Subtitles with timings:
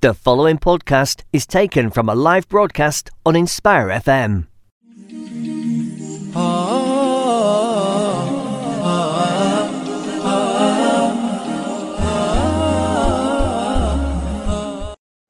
[0.00, 4.46] The following podcast is taken from a live broadcast on Inspire FM.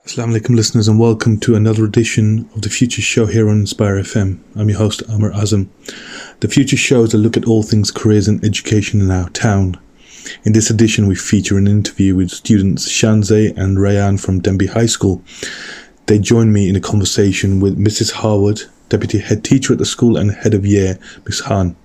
[0.05, 3.95] Assalamu alaikum listeners and welcome to another edition of the Future Show here on Inspire
[3.95, 4.39] FM.
[4.55, 5.69] I'm your host Amar Azam.
[6.41, 9.81] The Future Show is a look at all things careers and education in our town.
[10.45, 14.87] In this edition we feature an interview with students Shanze and Rayan from Denbigh High
[14.87, 15.23] School.
[16.07, 18.13] They join me in a conversation with Mrs.
[18.13, 21.43] Harwood, Deputy Head Teacher at the school and Head of Year, Ms.
[21.43, 21.77] Khan.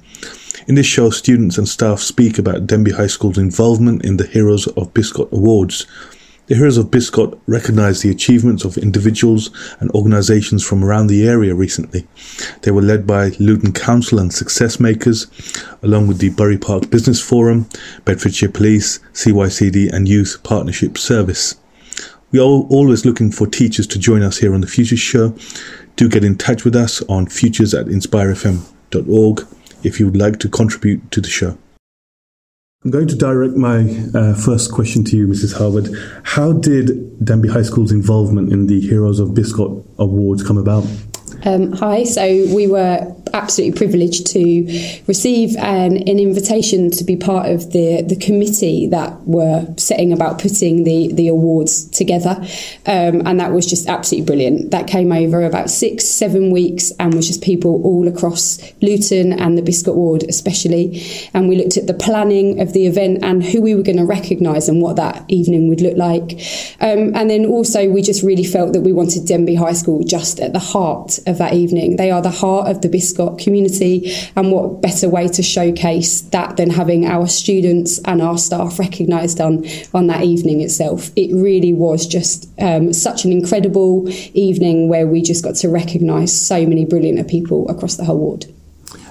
[0.68, 4.68] In this show, students and staff speak about Denbigh High School's involvement in the Heroes
[4.68, 5.86] of Biscot Awards,
[6.48, 11.56] the Heroes of Biscot recognise the achievements of individuals and organisations from around the area
[11.56, 12.06] recently.
[12.64, 15.28] They were led by Luton Council and Success Makers,
[15.82, 17.70] along with the Bury Park Business Forum,
[18.04, 21.56] Bedfordshire Police, CYCD, and Youth Partnership Service.
[22.32, 25.36] We are always looking for teachers to join us here on the Futures Show.
[25.96, 29.48] Do get in touch with us on futures at inspirefm.org
[29.84, 31.58] if you would like to contribute to the show.
[32.84, 33.80] I'm going to direct my
[34.14, 35.58] uh, first question to you, Mrs.
[35.58, 35.96] Harwood.
[36.24, 40.86] How did Denbigh High School's involvement in the Heroes of Biscot Awards come about?
[41.46, 47.50] Um, hi, so we were absolutely privileged to receive an, an invitation to be part
[47.50, 52.38] of the, the committee that were setting about putting the, the awards together.
[52.86, 54.72] Um, and that was just absolutely brilliant.
[54.72, 59.58] That came over about six, seven weeks and was just people all across Luton and
[59.58, 61.02] the Biscot Ward, especially.
[61.34, 64.06] And we looked at the planning of the event and who we were going to
[64.06, 66.34] recognise and what that evening would look like.
[66.80, 70.40] Um, and then also, we just really felt that we wanted Denbigh High School just
[70.40, 71.98] at the heart of of that evening.
[71.98, 76.56] They are the heart of the Biscot community, and what better way to showcase that
[76.58, 81.12] than having our students and our staff recognised on, on that evening itself?
[81.16, 86.32] It really was just um, such an incredible evening where we just got to recognise
[86.40, 88.46] so many brilliant people across the whole ward.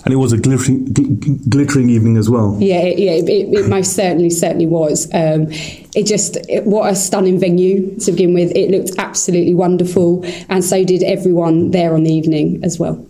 [0.05, 2.57] And it was a glittering, gl- glittering evening as well.
[2.61, 5.07] Yeah, it, yeah, it, it, most certainly, certainly was.
[5.14, 5.46] Um,
[5.95, 8.52] it just it, what a stunning venue to begin with.
[8.57, 13.07] It looked absolutely wonderful, and so did everyone there on the evening as well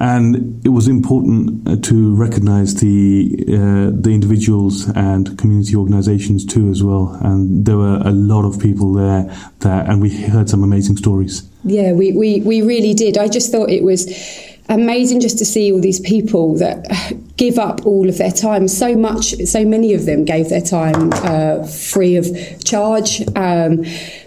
[0.00, 6.68] and it was important uh, to recognise the uh, the individuals and community organisations too
[6.70, 7.18] as well.
[7.22, 9.24] And there were a lot of people there
[9.60, 11.48] that, and we heard some amazing stories.
[11.64, 13.18] Yeah, we, we, we really did.
[13.18, 14.06] I just thought it was
[14.68, 16.86] amazing just to see all these people that
[17.36, 18.68] give up all of their time.
[18.68, 22.26] So much, so many of them gave their time uh, free of
[22.64, 23.22] charge.
[23.36, 23.84] Um,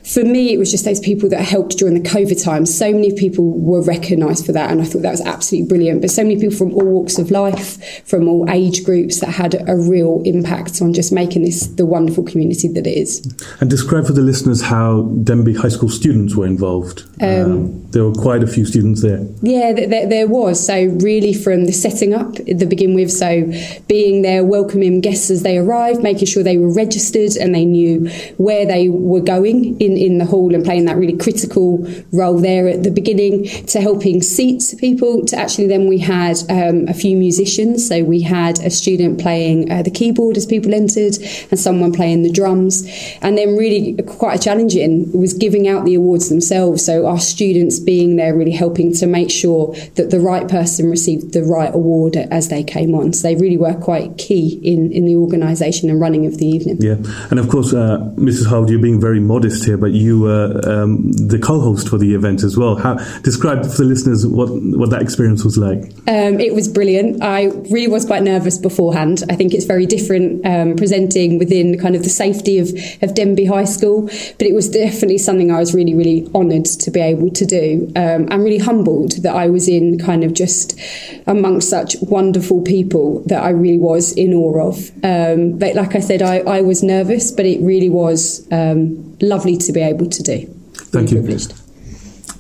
[0.10, 2.66] for me, it was just those people that helped during the COVID time.
[2.66, 6.02] So many people were recognised for that, and I thought that was absolutely brilliant.
[6.02, 9.56] But so many people from all walks of life, from all age groups, that had
[9.70, 13.20] a real impact on just making this the wonderful community that it is.
[13.62, 17.04] And describe for the listeners how Denbigh High School students were involved.
[17.22, 19.28] Um, um, there were quite a few students there.
[19.44, 20.66] Yeah, there, there was.
[20.66, 23.52] So really, from the setting up at the begin with, so
[23.88, 28.10] being there, welcoming guests as they arrived, making sure they were registered and they knew
[28.38, 32.68] where they were going in in the hall and playing that really critical role there
[32.68, 37.16] at the beginning to helping seat people to actually then we had um, a few
[37.18, 37.88] musicians.
[37.88, 41.18] So we had a student playing uh, the keyboard as people entered
[41.52, 42.88] and someone playing the drums.
[43.22, 46.86] And then really quite a challenging was giving out the awards themselves.
[46.86, 51.34] So our students being there really helping to make sure that the right person received
[51.34, 53.14] the right award as they came on.
[53.14, 56.78] So they really were quite key in, in the organisation and running of the evening.
[56.80, 56.98] Yeah.
[57.30, 61.12] And of course uh, Mrs Harwood you're being very modest here but you were um,
[61.12, 62.76] the co-host for the event as well.
[62.76, 65.84] How describe for the listeners what what that experience was like?
[66.08, 67.24] Um, it was brilliant.
[67.24, 69.24] I really was quite nervous beforehand.
[69.30, 72.70] I think it's very different um, presenting within kind of the safety of
[73.02, 76.92] of Denbigh High School, but it was definitely something I was really really honoured to
[76.92, 77.92] be able to do.
[77.96, 80.80] Um, I'm really humbled that I was in kind of just
[81.28, 84.90] amongst such wonderful people that I really was in awe of.
[85.04, 89.58] Um, but like I said, I, I was nervous, but it really was um, lovely
[89.58, 90.48] to be able to do.
[90.74, 91.22] Thank you.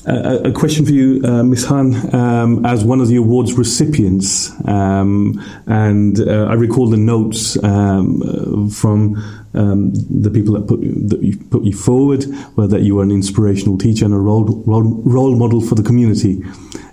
[0.07, 1.65] Uh, a question for you, uh, Ms.
[1.65, 7.61] Khan, um, as one of the awards recipients, um, and uh, I recall the notes
[7.63, 9.17] um, uh, from
[9.53, 13.11] um, the people that put that you put you forward were that you were an
[13.11, 16.41] inspirational teacher and a role role, role model for the community.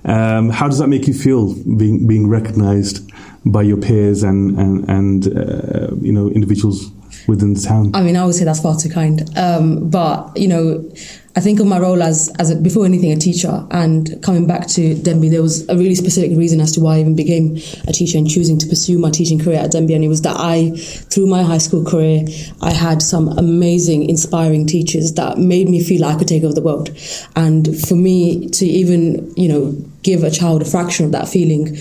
[0.05, 3.09] Um, how does that make you feel being being recognised
[3.45, 6.91] by your peers and and, and uh, you know individuals
[7.27, 7.91] within the town?
[7.95, 9.23] I mean, I would say that's far too kind.
[9.37, 10.91] Um, but, you know,
[11.37, 13.67] I think of my role as, as a, before anything, a teacher.
[13.71, 17.01] And coming back to Denbigh, there was a really specific reason as to why I
[17.01, 17.57] even became
[17.87, 20.37] a teacher and choosing to pursue my teaching career at Denbigh, And it was that
[20.39, 22.25] I, through my high school career,
[22.63, 26.55] I had some amazing, inspiring teachers that made me feel like I could take over
[26.55, 26.97] the world.
[27.37, 31.77] And for me to even, you know, give a child a fraction of that feeling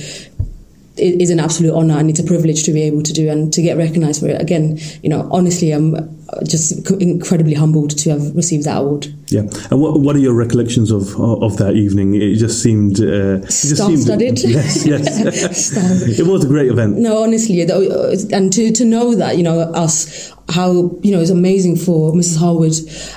[0.97, 3.61] is an absolute honor and it's a privilege to be able to do and to
[3.61, 4.41] get recognized for it.
[4.41, 9.13] Again, you know, honestly, I'm just incredibly humbled to have received that award.
[9.27, 9.41] Yeah,
[9.71, 12.15] and what what are your recollections of of that evening?
[12.15, 14.43] It just seemed uh, it star-studded.
[14.55, 16.19] Yes, yes.
[16.19, 16.97] it was a great event.
[16.97, 21.75] No, honestly, and to to know that you know us how you know it's amazing
[21.75, 22.37] for Mrs.
[22.37, 22.73] Harwood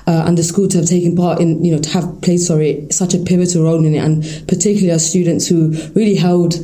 [0.06, 2.86] uh, and the school to have taken part in you know to have played sorry
[2.90, 6.54] such a pivotal role in it, and particularly our students who really held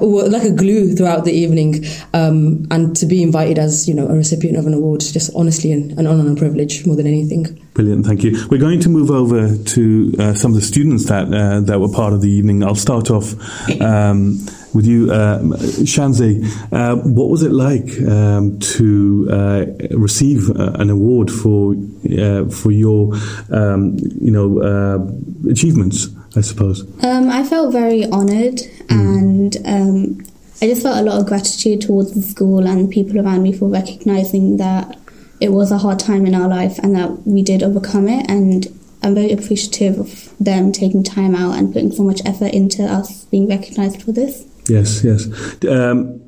[0.00, 1.84] were like a glue throughout the evening,
[2.14, 5.72] um, and to be invited as you know a recipient of an award, just honestly
[5.72, 7.60] an, an honor and a privilege more than anything.
[7.74, 8.46] Brilliant, thank you.
[8.50, 11.88] We're going to move over to uh, some of the students that uh, that were
[11.88, 12.62] part of the evening.
[12.62, 13.34] I'll start off.
[13.80, 15.38] Um, with you, uh,
[15.86, 16.44] Shanze.
[16.72, 19.64] Uh, what was it like um, to uh,
[19.96, 21.74] receive uh, an award for
[22.18, 23.14] uh, for your,
[23.50, 26.08] um, you know, uh, achievements?
[26.36, 26.82] I suppose.
[27.04, 28.90] Um, I felt very honoured, mm.
[28.90, 30.26] and um,
[30.60, 33.52] I just felt a lot of gratitude towards the school and the people around me
[33.52, 35.03] for recognising that
[35.40, 38.30] it was a hard time in our life and that we did overcome it.
[38.30, 38.66] And
[39.02, 43.24] I'm very appreciative of them taking time out and putting so much effort into us
[43.26, 44.46] being recognised for this.
[44.68, 45.26] Yes, yes.
[45.66, 46.20] Um,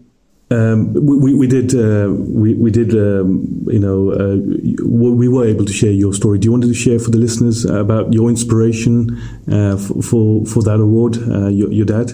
[0.49, 4.37] um, we, we did uh, we, we did um, you know uh,
[4.85, 6.39] we were able to share your story.
[6.39, 9.19] Do you want to share for the listeners about your inspiration
[9.51, 11.17] uh, for, for, for that award?
[11.17, 12.13] Uh, your, your dad.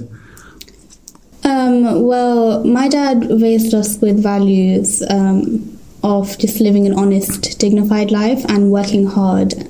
[1.45, 5.72] Um, well, my dad raised us with values um,
[6.03, 9.69] of just living an honest, dignified life and working hard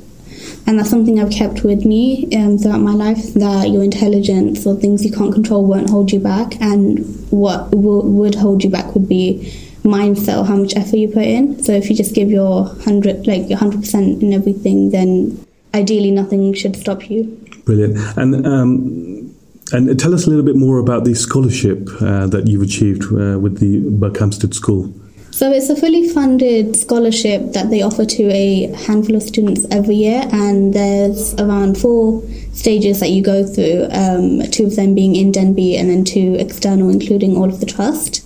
[0.66, 3.34] and that's something I've kept with me um, throughout my life.
[3.34, 7.00] That your intelligence or things you can't control won't hold you back, and
[7.30, 9.52] what w- would hold you back would be
[9.82, 11.62] mindset or how much effort you put in.
[11.62, 15.44] So if you just give your hundred, like your hundred percent in everything, then
[15.74, 17.24] ideally nothing should stop you.
[17.64, 18.46] Brilliant, and.
[18.46, 19.28] Um,
[19.74, 23.38] and tell us a little bit more about the scholarship uh, that you've achieved uh,
[23.38, 24.92] with the Berkhamsted School.
[25.32, 29.94] So it's a fully funded scholarship that they offer to a handful of students every
[29.94, 33.88] year, and there's around four stages that you go through.
[33.92, 37.66] Um, two of them being in Denbigh, and then two external, including all of the
[37.66, 38.22] trust.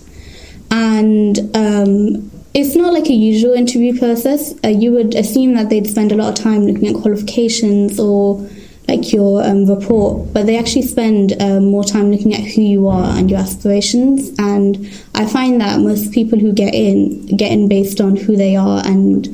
[0.69, 4.53] And um, it's not like a usual interview process.
[4.61, 8.45] Uh, you would assume that they'd spend a lot of time looking at qualifications or
[8.87, 12.87] like your um, report, but they actually spend um, more time looking at who you
[12.87, 14.31] are and your aspirations.
[14.39, 14.77] And
[15.13, 18.81] I find that most people who get in get in based on who they are
[18.85, 19.27] and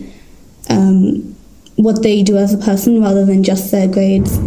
[0.69, 1.35] um,
[1.75, 4.37] what they do as a person rather than just their grades.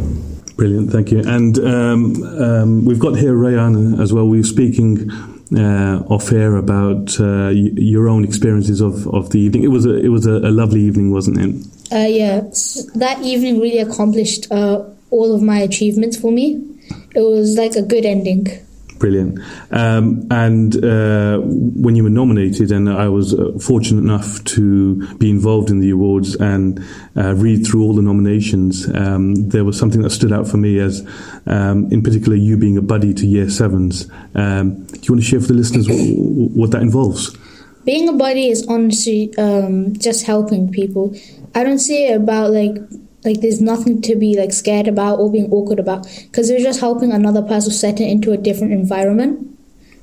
[0.57, 1.21] Brilliant, thank you.
[1.21, 4.27] And um, um, we've got here Rayan as well.
[4.27, 5.11] We were speaking
[5.55, 9.63] uh, off air about uh, your own experiences of, of the evening.
[9.63, 11.67] It was a it was a, a lovely evening, wasn't it?
[11.93, 12.41] Uh, yeah,
[12.97, 14.83] that evening really accomplished uh,
[15.17, 16.63] all of my achievements for me.
[17.15, 18.47] It was like a good ending.
[18.99, 19.41] Brilliant.
[19.71, 25.29] Um, and uh, when you were nominated, and I was uh, fortunate enough to be
[25.29, 26.83] involved in the awards and
[27.17, 30.79] uh, read through all the nominations, um, there was something that stood out for me
[30.79, 31.07] as,
[31.47, 34.11] um, in particular, you being a buddy to Year Sevens.
[34.35, 37.37] Um, do you want to share for the listeners what, what that involves?
[37.85, 41.15] Being a buddy is honestly um, just helping people.
[41.55, 42.77] I don't see it about like
[43.25, 46.81] like there's nothing to be like scared about or being awkward about because they're just
[46.81, 49.53] helping another person settle into a different environment.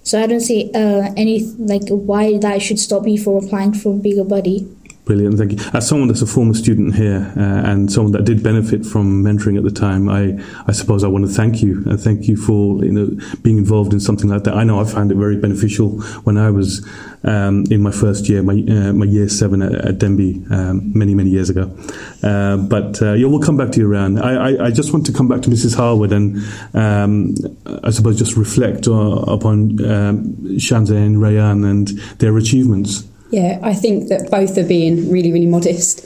[0.04, 3.94] So I don't see uh, any like why that should stop me from applying for
[3.94, 4.68] a buddy.
[5.06, 5.58] Brilliant, thank you.
[5.74, 9.58] As someone that's a former student here uh, and someone that did benefit from mentoring
[9.58, 12.84] at the time, I, I suppose I want to thank you and thank you for
[12.86, 14.54] you know being involved in something like that.
[14.54, 16.88] I know I found it very beneficial when I was
[17.26, 21.16] um, in my first year, my uh, my year seven at, at Denbigh, um, many
[21.16, 21.76] many years ago.
[22.24, 24.22] Uh, but uh, yeah, we'll come back to you around.
[24.22, 25.76] I, I, I, just want to come back to Mrs.
[25.76, 26.38] Harwood and
[26.74, 27.36] um,
[27.84, 33.06] I suppose just reflect uh, upon um, and Rayan and their achievements.
[33.34, 36.06] Yeah, I think that both are being really, really modest.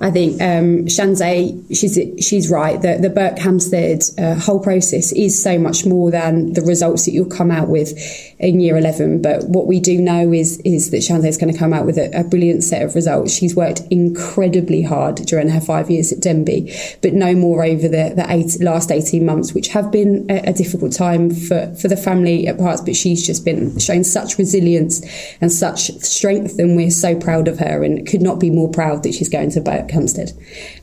[0.00, 2.80] I think um, Shanze, she's she's right.
[2.80, 7.26] The the Berkhamsted uh, whole process is so much more than the results that you'll
[7.26, 7.94] come out with
[8.38, 9.22] in year eleven.
[9.22, 11.96] But what we do know is is that Shanze is going to come out with
[11.96, 13.32] a, a, brilliant set of results.
[13.32, 18.12] She's worked incredibly hard during her five years at Denbigh, but no more over the
[18.14, 21.96] the eight, last eighteen months, which have been a, a, difficult time for for the
[21.96, 22.82] family at parts.
[22.82, 25.00] But she's just been showing such resilience
[25.40, 29.02] and such strength, and we're so proud of her, and could not be more proud
[29.04, 29.60] that she's going to
[29.92, 30.32] at.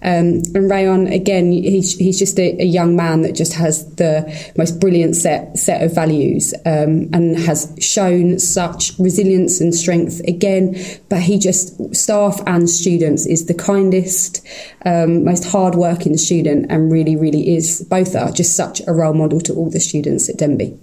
[0.02, 4.52] Um, and Rayan, again, he's, he's just a, a, young man that just has the
[4.58, 10.76] most brilliant set set of values um, and has shown such resilience and strength again.
[11.10, 14.46] But he just staff and students is the kindest,
[14.86, 19.40] um, most hardworking student, and really, really is both are just such a role model
[19.42, 20.78] to all the students at Denbigh.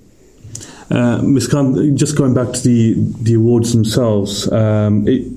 [0.91, 1.47] Uh, Ms.
[1.47, 5.31] Khan, just going back to the, the awards themselves, um, it,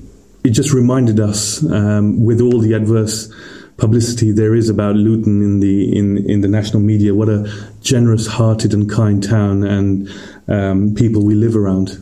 [0.43, 3.33] it just reminded us, um, with all the adverse
[3.77, 8.73] publicity there is about Luton in the in, in the national media, what a generous-hearted
[8.73, 10.09] and kind town and
[10.47, 11.97] um, people we live around.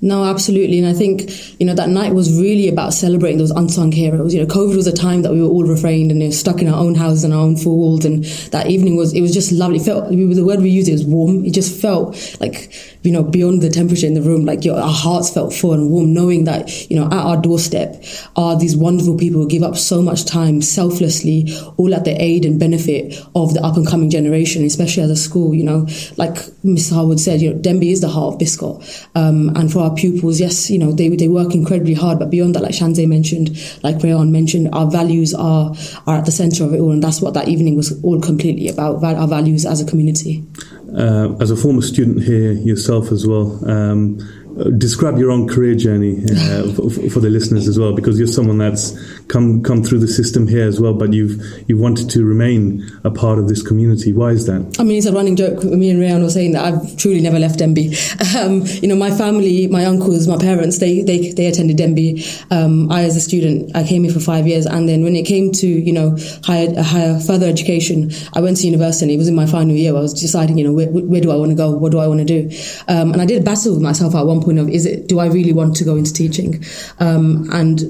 [0.00, 0.78] No, absolutely.
[0.80, 4.34] And I think, you know, that night was really about celebrating those unsung heroes.
[4.34, 6.60] You know, COVID was a time that we were all refrained and you know, stuck
[6.60, 8.04] in our own houses and our own four walls.
[8.04, 9.78] And that evening was, it was just lovely.
[9.78, 11.44] It felt, the word we used, it was warm.
[11.44, 12.72] It just felt like,
[13.02, 15.90] you know, beyond the temperature in the room, like your, our hearts felt full and
[15.90, 18.02] warm, knowing that, you know, at our doorstep
[18.36, 22.44] are these wonderful people who give up so much time selflessly, all at the aid
[22.44, 26.34] and benefit of the up and coming generation, especially as a school, you know, like
[26.64, 26.94] Mr.
[26.94, 29.06] Harwood said, you know, Denbigh is the heart of Biscot.
[29.14, 32.30] Um, and for our our pupils, yes, you know, they, they work incredibly hard, but
[32.30, 33.50] beyond that, like Shanze mentioned,
[33.82, 35.74] like Rayan mentioned, our values are,
[36.06, 36.92] are at the center of it all.
[36.92, 40.44] And that's what that evening was all completely about, our values as a community.
[40.96, 44.18] Uh, as a former student here yourself as well, um,
[44.76, 48.58] describe your own career journey uh, for, for, the listeners as well, because you're someone
[48.58, 48.92] that's
[49.32, 53.10] come come through the system here as well, but you've you wanted to remain a
[53.10, 54.12] part of this community.
[54.12, 54.76] Why is that?
[54.78, 55.64] I mean, it's a running joke.
[55.64, 57.92] Me and Rayan were saying that I've truly never left Denbigh.
[58.42, 62.46] Um, you know, my family, my uncles, my parents, they they, they attended Denbigh.
[62.50, 65.26] Um, I, as a student, I came here for five years, and then when it
[65.26, 69.14] came to you know higher higher further education, I went to university.
[69.14, 69.94] It was in my final year.
[69.94, 71.70] I was deciding, you know, where, where do I want to go?
[71.70, 72.50] What do I want to do?
[72.88, 75.26] Um, and I did battle with myself at one point of is it do I
[75.26, 76.64] really want to go into teaching?
[76.98, 77.80] Um, and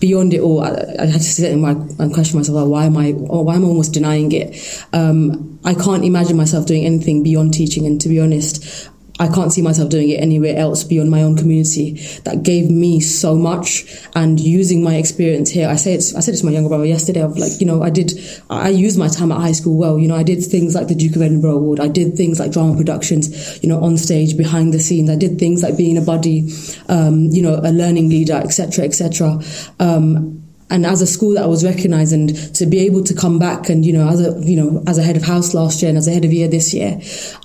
[0.00, 0.62] beyond it all,
[0.98, 3.12] I, had to sit and, question myself: well, Why am I?
[3.12, 4.84] why am I almost denying it?
[4.92, 7.86] Um, I can't imagine myself doing anything beyond teaching.
[7.86, 11.36] And to be honest, I can't see myself doing it anywhere else beyond my own
[11.36, 11.92] community
[12.24, 13.84] that gave me so much
[14.16, 15.68] and using my experience here.
[15.68, 17.82] I say it's, I said it to my younger brother yesterday of like, you know,
[17.82, 18.12] I did,
[18.50, 19.98] I used my time at high school well.
[19.98, 21.78] You know, I did things like the Duke of Edinburgh Award.
[21.78, 25.10] I did things like drama productions, you know, on stage, behind the scenes.
[25.10, 26.50] I did things like being a buddy,
[26.88, 29.40] um, you know, a learning leader, etc., etc.
[29.78, 30.41] Um,
[30.72, 33.68] and as a school that I was recognised and to be able to come back
[33.68, 35.98] and you know as a you know as a head of house last year and
[35.98, 36.98] as a head of year this year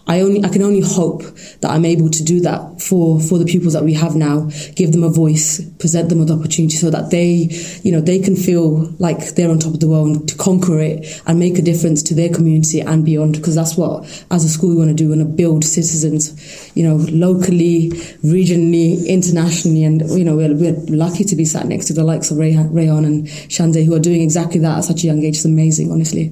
[0.07, 1.23] I only I can only hope
[1.61, 4.93] that I'm able to do that for for the pupils that we have now give
[4.93, 7.49] them a voice present them with opportunity so that they
[7.83, 11.21] you know they can feel like they're on top of the world to conquer it
[11.27, 13.35] and make a difference to their community and beyond.
[13.35, 15.09] Because that's what as a school we want to do.
[15.09, 17.89] We want to build citizens you know locally
[18.23, 22.31] regionally internationally and you know we're, we're lucky to be sat next to the likes
[22.31, 25.35] of Rayan and and Shanze who are doing exactly that at such a young age.
[25.35, 26.31] It's amazing, honestly.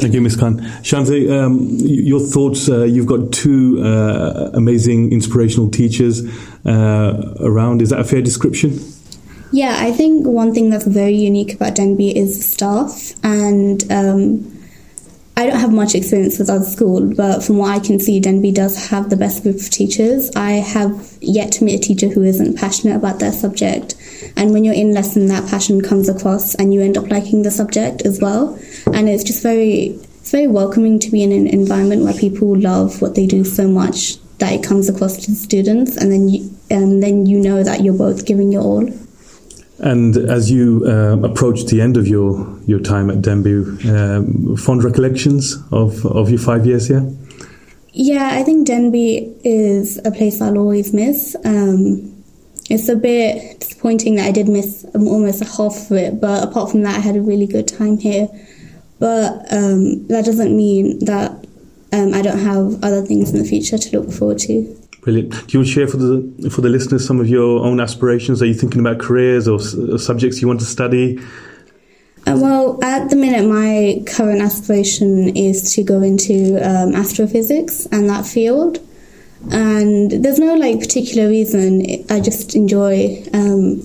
[0.00, 0.36] Thank you, Ms.
[0.36, 0.60] Khan.
[0.82, 2.70] Shanze, um, your thoughts.
[2.70, 6.24] Uh, you've got two uh, amazing, inspirational teachers
[6.64, 7.82] uh, around.
[7.82, 8.78] Is that a fair description?
[9.52, 13.12] Yeah, I think one thing that's very unique about Denbigh is the staff.
[13.22, 14.60] And um,
[15.36, 18.54] I don't have much experience with other schools, but from what I can see, Denbigh
[18.54, 20.30] does have the best group of teachers.
[20.36, 23.96] I have yet to meet a teacher who isn't passionate about their subject
[24.36, 27.50] and when you're in lesson, that passion comes across, and you end up liking the
[27.50, 28.58] subject as well.
[28.92, 33.00] And it's just very, it's very welcoming to be in an environment where people love
[33.02, 36.50] what they do so much that it comes across to the students, and then you,
[36.70, 38.88] and then you know that you're both giving your all.
[39.78, 44.84] And as you uh, approach the end of your, your time at Denbigh, um, fond
[44.84, 47.10] recollections of, of your five years here?
[47.92, 51.34] Yeah, I think Denbigh is a place I'll always miss.
[51.44, 52.22] Um,
[52.68, 56.82] it's a bit disappointing that I did miss almost half of it, but apart from
[56.82, 58.28] that, I had a really good time here.
[58.98, 61.30] But um, that doesn't mean that
[61.92, 64.76] um, I don't have other things in the future to look forward to.
[65.00, 65.30] Brilliant.
[65.32, 68.42] Do you want to share for the for the listeners some of your own aspirations?
[68.42, 69.58] Are you thinking about careers or,
[69.90, 71.18] or subjects you want to study?
[72.26, 78.10] Uh, well, at the minute, my current aspiration is to go into um, astrophysics and
[78.10, 78.78] that field
[79.50, 82.04] and there's no like particular reason.
[82.10, 83.80] I just enjoy um,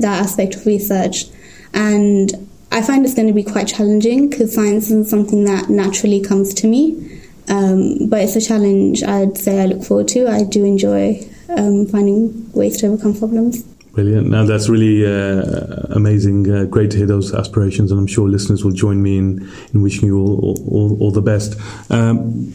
[0.00, 1.26] that aspect of research,
[1.74, 6.20] and I find it's going to be quite challenging because science isn't something that naturally
[6.20, 7.20] comes to me.
[7.48, 10.28] Um, but it's a challenge I'd say I look forward to.
[10.28, 13.64] I do enjoy um, finding ways to overcome problems.
[13.92, 14.28] Brilliant.
[14.28, 15.42] Now that's really uh,
[15.90, 16.50] amazing.
[16.50, 19.82] Uh, great to hear those aspirations, and I'm sure listeners will join me in, in
[19.82, 21.60] wishing you all, all, all the best.
[21.90, 22.52] Um,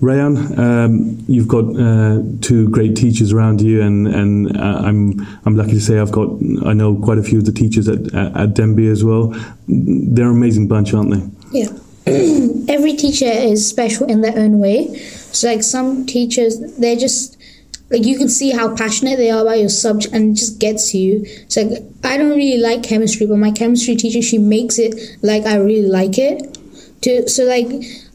[0.00, 5.56] Rayan, um, you've got uh, two great teachers around you, and, and uh, I'm I'm
[5.56, 6.28] lucky to say I've got
[6.64, 9.34] I know quite a few of the teachers at, at, Denbigh as well.
[9.66, 11.58] They're an amazing bunch, aren't they?
[11.58, 11.68] Yeah.
[12.68, 14.96] Every teacher is special in their own way.
[15.32, 17.36] So like some teachers, they're just
[17.92, 20.94] like you can see how passionate they are about your subject and it just gets
[20.94, 21.22] you.
[21.24, 25.44] It's like I don't really like chemistry, but my chemistry teacher she makes it like
[25.44, 26.58] I really like it.
[27.02, 27.68] To so like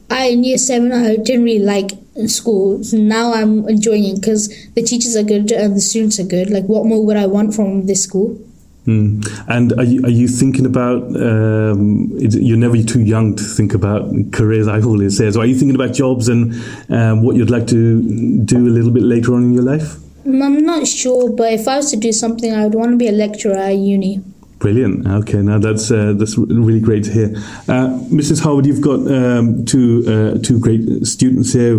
[0.10, 1.92] I in year seven I didn't really like
[2.26, 2.84] school.
[2.84, 6.50] So now I'm enjoying it because the teachers are good and the students are good.
[6.50, 8.47] Like what more would I want from this school?
[8.88, 9.28] Mm.
[9.50, 14.10] And are you, are you thinking about, um, you're never too young to think about
[14.32, 15.30] careers, I always say.
[15.30, 16.54] So are you thinking about jobs and
[16.90, 18.02] um, what you'd like to
[18.46, 19.98] do a little bit later on in your life?
[20.26, 23.08] I'm not sure, but if I was to do something, I would want to be
[23.08, 24.24] a lecturer at uni.
[24.60, 25.06] Brilliant.
[25.06, 27.28] Okay, now that's uh, that's really great to hear.
[27.68, 28.42] Uh, Mrs.
[28.42, 31.76] Harwood, you've got um, two uh, two great students here.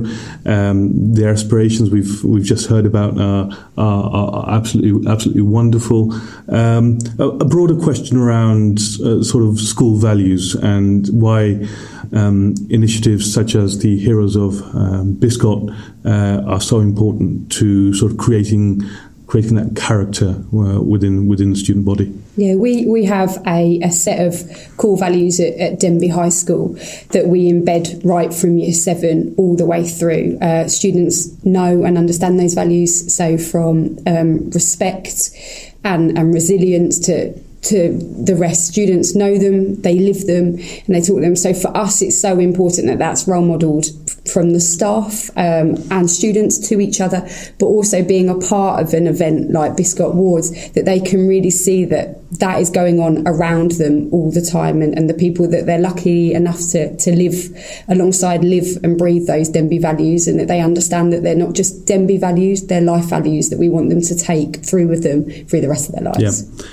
[0.47, 6.13] Um, their aspirations we've we've just heard about are, are, absolutely absolutely wonderful.
[6.49, 11.67] Um, a, a, broader question around uh, sort of school values and why
[12.13, 15.69] um, initiatives such as the Heroes of um, Biscot
[16.05, 18.83] uh, are so important to sort of creating
[19.29, 22.13] creating that character uh, within within the student body.
[22.37, 24.35] Yeah, we, we have a, a set of
[24.77, 26.75] core values at, at Denbigh High School
[27.11, 30.39] that we embed right from year seven all the way through.
[30.41, 35.31] Uh, students know and understand those values, so from um, respect
[35.85, 38.69] and, and resilience to to the rest.
[38.69, 41.37] Students know them, they live them, and they talk them.
[41.37, 43.87] So for us, it's so important that that's role modelled
[44.29, 48.95] from the staff um, and students to each other, but also being a part of
[48.95, 53.27] an event like Biscot Wards, that they can really see that that is going on
[53.27, 57.17] around them all the time, and, and the people that they're lucky enough to, to
[57.17, 57.35] live
[57.89, 61.87] alongside live and breathe those Denbigh values, and that they understand that they're not just
[61.87, 65.61] Denbigh values, they're life values that we want them to take through with them through
[65.61, 66.51] the rest of their lives.
[66.51, 66.67] Yeah.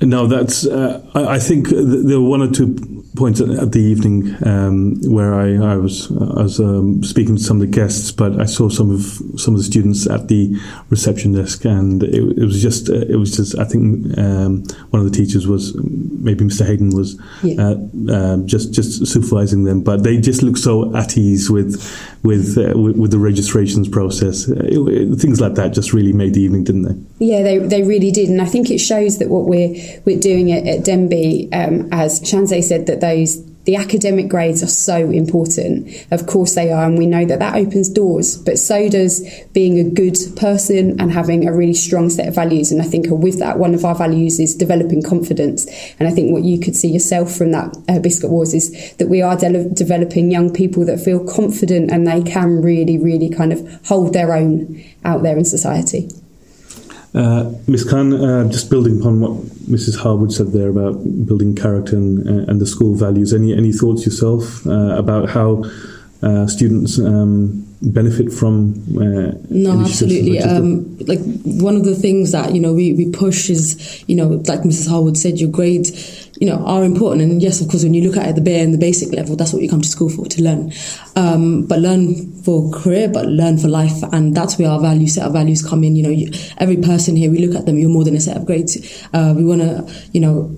[0.00, 0.66] No, that's.
[0.66, 5.34] Uh, I, I, think there were one or two points at the evening um, where
[5.34, 8.68] I, I, was I was um, speaking to some of the guests, but I saw
[8.68, 9.02] some of
[9.40, 10.56] some of the students at the
[10.90, 15.04] reception desk, and it, it was just uh, it was just I think um, one
[15.04, 16.66] of the teachers was maybe Mr.
[16.66, 17.62] Hayden was yeah.
[17.62, 17.74] uh,
[18.14, 21.82] um, just just supervising them, but they just looked so at ease with
[22.22, 24.48] with uh, with, with, the registrations process.
[24.48, 27.26] It, things like that just really made the evening, didn't they?
[27.26, 30.52] Yeah, they, they really did, and I think it shows that what we're we're doing
[30.52, 35.90] at, at Denbigh, um, as Shanze said, that those the academic grades are so important.
[36.12, 39.80] Of course they are, and we know that that opens doors, but so does being
[39.80, 42.70] a good person and having a really strong set of values.
[42.70, 45.66] And I think with that, one of our values is developing confidence.
[45.98, 49.08] And I think what you could see yourself from that uh, Biscot Awards is that
[49.08, 53.52] we are de- developing young people that feel confident and they can really, really kind
[53.52, 56.08] of hold their own out there in society.
[57.16, 57.84] Uh, Ms.
[57.88, 59.32] Khan, uh, just building upon what
[59.70, 59.96] Mrs.
[59.96, 64.04] Harwood said there about building character and, uh, and the school values, any any thoughts
[64.04, 65.64] yourself uh, about how
[66.22, 72.54] uh, students um, benefit from uh, no absolutely um, like one of the things that
[72.54, 76.46] you know we, we push is you know like mrs harwood said your grades you
[76.46, 77.22] know are important.
[77.22, 79.36] And yes of course when you look at it the bare and the basic level
[79.36, 80.72] that's what you come to school for to learn.
[81.14, 84.02] Um, but learn for career but learn for life.
[84.12, 85.96] And that's where our value set of values come in.
[85.96, 88.36] You know you, every person here we look at them you're more than a set
[88.36, 88.76] of grades.
[89.12, 90.56] Uh, we want to you know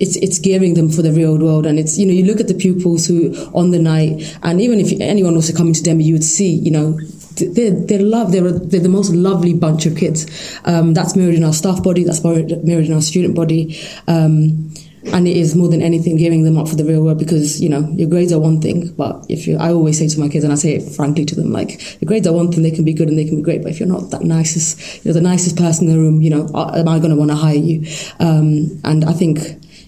[0.00, 1.66] it's it's gearing them for the real world.
[1.66, 4.80] And it's you know you look at the pupils who on the night and even
[4.80, 6.98] if anyone was to come into Denbigh you would see you know
[7.38, 10.26] they're, they're love they're, they're the most lovely bunch of kids.
[10.64, 13.78] Um, that's mirrored in our staff body that's mirrored in our student body.
[14.06, 14.72] Um,
[15.06, 17.68] and it is more than anything gearing them up for the real world because you
[17.68, 20.44] know your grades are one thing but if you I always say to my kids
[20.44, 22.84] and I say it frankly to them like your grades are one thing they can
[22.84, 25.20] be good and they can be great but if you're not that nicest you're the
[25.20, 27.86] nicest person in the room you know am I going to want to hire you
[28.20, 29.38] um, and I think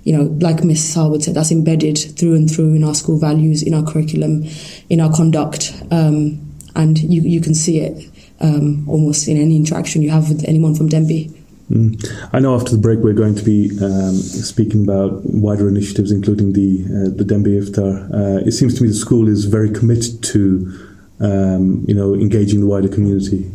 [0.03, 3.63] you know, like Miss Harwood said, that's embedded through and through in our school values,
[3.63, 4.45] in our curriculum,
[4.89, 6.41] in our conduct, um,
[6.75, 10.75] and you you can see it um, almost in any interaction you have with anyone
[10.75, 11.40] from Denbigh.
[11.71, 12.29] Mm.
[12.33, 16.53] I know after the break we're going to be um, speaking about wider initiatives, including
[16.53, 18.11] the uh, the Denbigh Iftar.
[18.13, 20.43] Uh, it seems to me the school is very committed to,
[21.21, 23.51] um, you know, engaging the wider community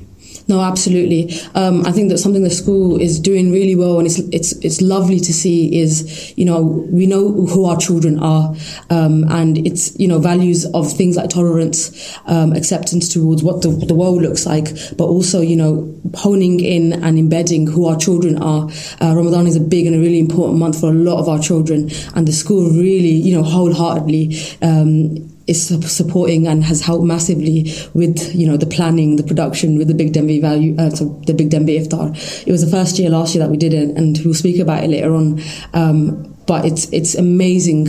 [0.48, 1.34] No, absolutely.
[1.56, 4.80] Um, I think that something the school is doing really well, and it's it's it's
[4.80, 5.80] lovely to see.
[5.80, 8.54] Is you know we know who our children are,
[8.92, 13.70] um, and it's you know values of things like tolerance, um, acceptance towards what the,
[13.70, 18.38] the world looks like, but also you know honing in and embedding who our children
[18.38, 18.70] are.
[19.02, 21.40] Uh, Ramadan is a big and a really important month for a lot of our
[21.40, 27.72] children, and the school really you know wholeheartedly um, is supporting and has helped massively
[27.94, 31.34] with you know the planning, the production, with the Big Denbigh value, uh, so the
[31.34, 32.48] Big Denbigh iftar.
[32.48, 34.84] It was the first year last year that we did it, and we'll speak about
[34.84, 35.42] it later on.
[35.74, 37.86] Um, but it's it's amazing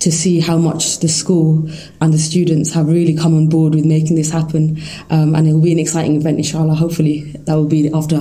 [0.00, 1.68] to see how much the school
[2.00, 5.52] and the students have really come on board with making this happen, um, and it
[5.52, 6.74] will be an exciting event, inshallah.
[6.74, 8.20] Hopefully, that will be after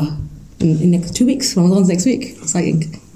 [0.59, 1.55] in, in next two weeks.
[1.55, 2.37] Ramadan's next week.
[2.41, 2.83] Exciting.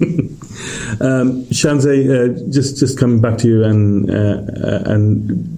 [1.00, 5.57] um, Shanze, uh, just just coming back to you and uh, uh and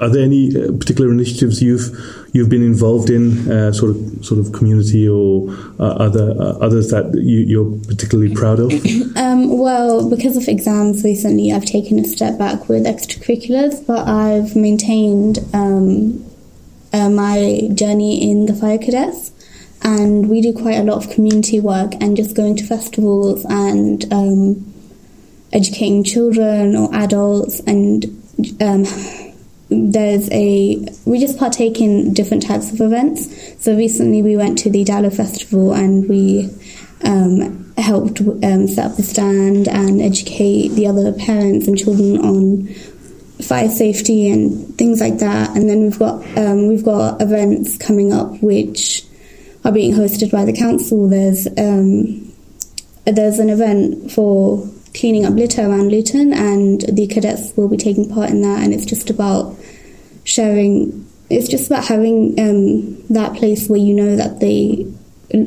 [0.00, 1.90] are there any uh, particular initiatives you've
[2.32, 6.90] you've been involved in, uh, sort of sort of community or uh, other uh, others
[6.90, 8.72] that you, are particularly proud of?
[9.16, 14.56] Um, well, because of exams recently, I've taken a step back with extracurriculars, but I've
[14.56, 16.24] maintained um,
[16.92, 19.32] uh, my journey in the fire cadets.
[19.82, 24.10] And we do quite a lot of community work and just going to festivals and
[24.12, 24.72] um,
[25.52, 28.04] educating children or adults and
[28.60, 28.84] um,
[29.70, 33.28] there's a we just partake in different types of events.
[33.62, 36.50] So recently we went to the Dallo Festival and we
[37.04, 42.66] um, helped um, set up the stand and educate the other parents and children on
[43.42, 45.56] fire safety and things like that.
[45.56, 49.04] And then we've got um, we've got events coming up which
[49.64, 51.08] are being hosted by the council.
[51.08, 52.32] There's um,
[53.04, 58.08] there's an event for cleaning up litter around Luton, and the cadets will be taking
[58.08, 58.62] part in that.
[58.62, 59.56] And it's just about
[60.24, 61.06] sharing.
[61.28, 64.86] It's just about having um, that place where you know that they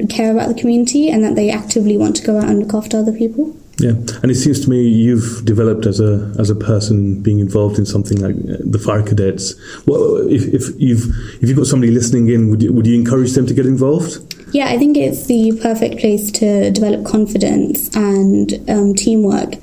[0.09, 2.97] care about the community and that they actively want to go out and look after
[2.97, 3.55] other people.
[3.79, 7.79] Yeah, and it seems to me you've developed as a as a person being involved
[7.79, 9.55] in something like uh, the fire cadets.
[9.87, 11.09] Well, if, if you've
[11.41, 14.32] if you've got somebody listening in, would you would you encourage them to get involved?
[14.53, 19.55] Yeah, I think it's the perfect place to develop confidence and um, teamwork.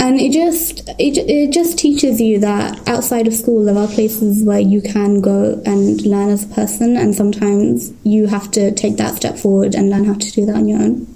[0.00, 4.42] And it just it, it just teaches you that outside of school there are places
[4.42, 8.96] where you can go and learn as a person and sometimes you have to take
[8.96, 11.06] that step forward and learn how to do that on your own.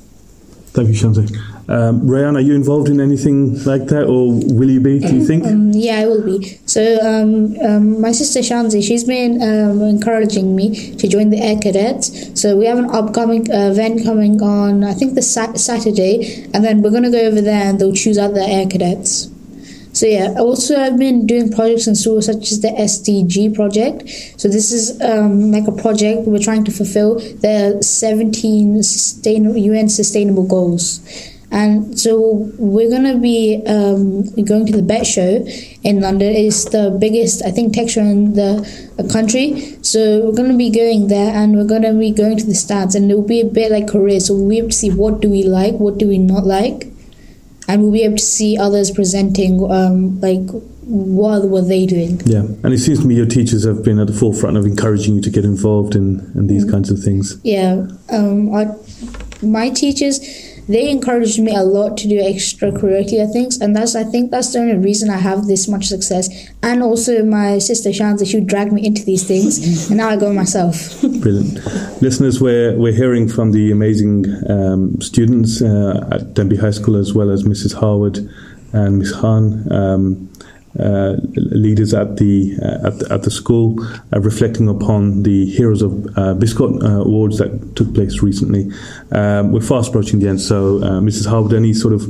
[0.68, 4.80] Thank you Shanze um, Rayan, are you involved in anything like that, or will you
[4.80, 5.00] be?
[5.00, 5.44] Do you think?
[5.44, 6.60] Um, yeah, I will be.
[6.66, 11.58] So, um, um my sister Shanze, she's been um, encouraging me to join the Air
[11.58, 12.40] Cadets.
[12.40, 16.64] So we have an upcoming uh, event coming on, I think, the sat- Saturday, and
[16.64, 19.28] then we're gonna go over there and they'll choose out the Air Cadets.
[19.92, 24.06] So yeah, also I've been doing projects in school such as the SDG project.
[24.36, 29.88] So this is um, like a project we're trying to fulfill the 17 sustain- UN
[29.88, 31.00] sustainable goals.
[31.56, 35.42] And so we're gonna be um, going to the Bett Show
[35.82, 36.34] in London.
[36.36, 39.78] It's the biggest, I think, tech show in the country.
[39.80, 43.10] So we're gonna be going there, and we're gonna be going to the stands, and
[43.10, 44.20] it will be a bit like Korea.
[44.20, 46.92] So we'll be able to see what do we like, what do we not like,
[47.66, 50.46] and we'll be able to see others presenting um, like
[50.82, 52.20] what were they doing.
[52.26, 55.14] Yeah, and it seems to me your teachers have been at the forefront of encouraging
[55.16, 57.40] you to get involved in, in these mm kinds of things.
[57.44, 58.76] Yeah, um, our,
[59.40, 60.20] my teachers
[60.68, 64.60] they encouraged me a lot to do extracurricular things, and that's I think that's the
[64.60, 66.28] only reason I have this much success.
[66.62, 70.32] And also my sister Shanze, she dragged me into these things, and now I go
[70.32, 71.00] myself.
[71.02, 71.64] Brilliant,
[72.02, 72.40] listeners.
[72.40, 77.30] We're we're hearing from the amazing um, students uh, at Denbigh High School as well
[77.30, 77.74] as Mrs.
[77.74, 78.28] Harwood
[78.72, 79.70] and Miss Khan.
[79.72, 80.30] Um,
[80.78, 85.82] uh, leaders at the, uh, at the, at the school, uh, reflecting upon the Heroes
[85.82, 85.92] of
[86.38, 88.70] Biscot awards that took place recently.
[89.12, 91.26] Um, we're fast approaching the end, so Mrs.
[91.26, 92.06] Harwood, any sort of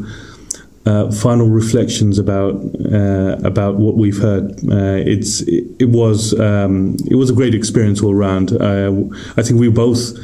[0.87, 2.55] uh, final reflections about
[2.93, 4.53] uh, about what we've heard.
[4.71, 8.53] Uh, it's it, it was um, it was a great experience all around.
[8.63, 10.17] I think we both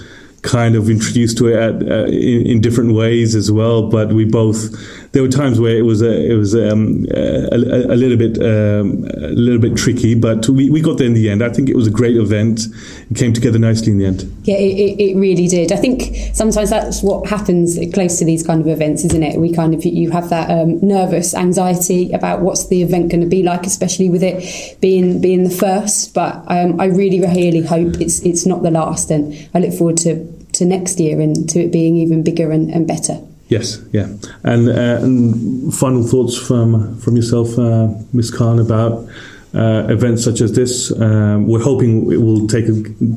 [0.43, 4.75] kind of introduced to it at, in, in, different ways as well, but we both
[5.13, 9.05] there were times where it was a, it was um, a, a, little bit um,
[9.13, 11.43] a little bit tricky, but we, we got there in the end.
[11.43, 12.63] I think it was a great event.
[13.11, 14.23] It came together nicely in the end.
[14.45, 15.71] Yeah, it, it really did.
[15.71, 19.39] I think sometimes that's what happens close to these kind of events, isn't it?
[19.39, 23.29] We kind of you have that um, nervous anxiety about what's the event going to
[23.29, 26.15] be like, especially with it being being the first.
[26.15, 29.99] But um, I really really hope it's it's not the last, and I look forward
[29.99, 33.21] to to next year and to it being even bigger and, and better.
[33.53, 34.09] Yes, yeah,
[34.45, 39.07] and, uh, and final thoughts from from yourself, uh, Miss Khan, about
[39.55, 40.91] uh, events such as this.
[40.99, 42.65] Um, we're hoping it will take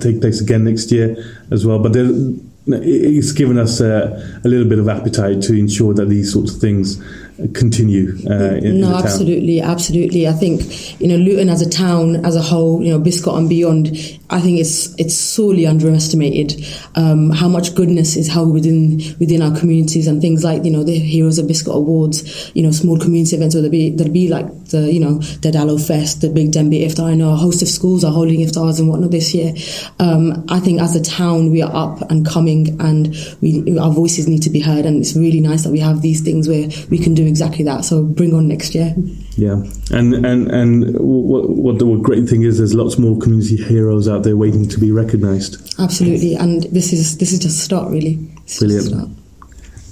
[0.02, 1.16] take place again next year
[1.52, 1.80] as well.
[1.80, 2.10] But there,
[2.68, 6.60] it's given us a, a little bit of appetite to ensure that these sorts of
[6.60, 7.02] things
[7.54, 12.26] continue uh, in, no in absolutely absolutely i think you know luton as a town
[12.26, 13.88] as a whole you know biscot and beyond
[14.30, 19.58] i think it's it's sorely underestimated um, how much goodness is held within within our
[19.58, 23.36] communities and things like you know the heroes of biscot awards you know small community
[23.36, 26.86] events whether be there'll be like the you know the Dallo Fest the big Denbigh
[26.86, 29.54] Iftar I know a host of schools are holding iftars and whatnot this year
[30.00, 34.28] um, I think as a town we are up and coming and we our voices
[34.28, 36.98] need to be heard and it's really nice that we have these things where we
[36.98, 37.86] can do exactly that.
[37.86, 38.94] So bring on next year.
[39.38, 44.08] Yeah, and and and what what the great thing is, there's lots more community heroes
[44.08, 45.80] out there waiting to be recognised.
[45.80, 48.16] Absolutely, and this is this is just a start, really.
[48.44, 49.18] This Brilliant.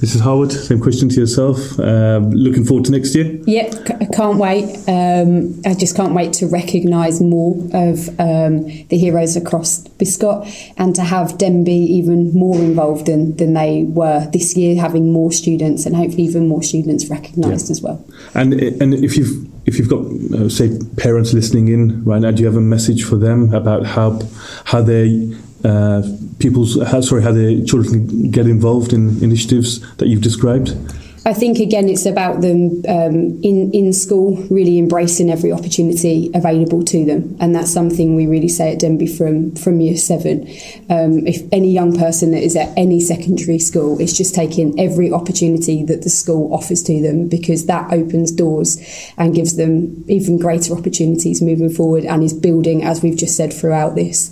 [0.03, 0.19] Mrs.
[0.19, 1.79] Harwood, same question to yourself.
[1.79, 3.39] Uh, looking forward to next year?
[3.45, 4.65] Yep, I can't wait.
[4.85, 10.93] Um, I just can't wait to recognise more of um, the heroes across Biscot and
[10.95, 15.85] to have Denbigh even more involved than, than they were this year, having more students
[15.85, 17.71] and hopefully even more students recognised yeah.
[17.71, 18.05] as well.
[18.33, 20.05] And and if you've if you've got
[20.37, 23.85] uh, say parents listening in right now, do you have a message for them about
[23.85, 24.19] how
[24.65, 26.01] how they uh,
[26.39, 30.75] people's how, sorry how the children get involved in initiatives that you've described?
[31.25, 36.83] I think again it's about them um, in in school really embracing every opportunity available
[36.83, 40.41] to them, and that's something we really say at Denbigh from from year seven.
[40.89, 45.13] Um, if any young person that is at any secondary school is just taking every
[45.13, 48.77] opportunity that the school offers to them, because that opens doors
[49.17, 53.53] and gives them even greater opportunities moving forward, and is building, as we've just said
[53.53, 54.29] throughout this,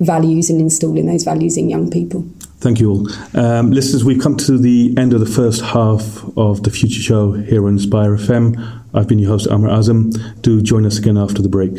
[0.00, 2.26] values and installing those values in young people.
[2.62, 3.08] Thank you all.
[3.36, 7.32] Um, listeners, we've come to the end of the first half of the Future Show
[7.32, 8.82] here on Inspire FM.
[8.94, 10.40] I've been your host, Amar Azam.
[10.42, 11.72] Do join us again after the break.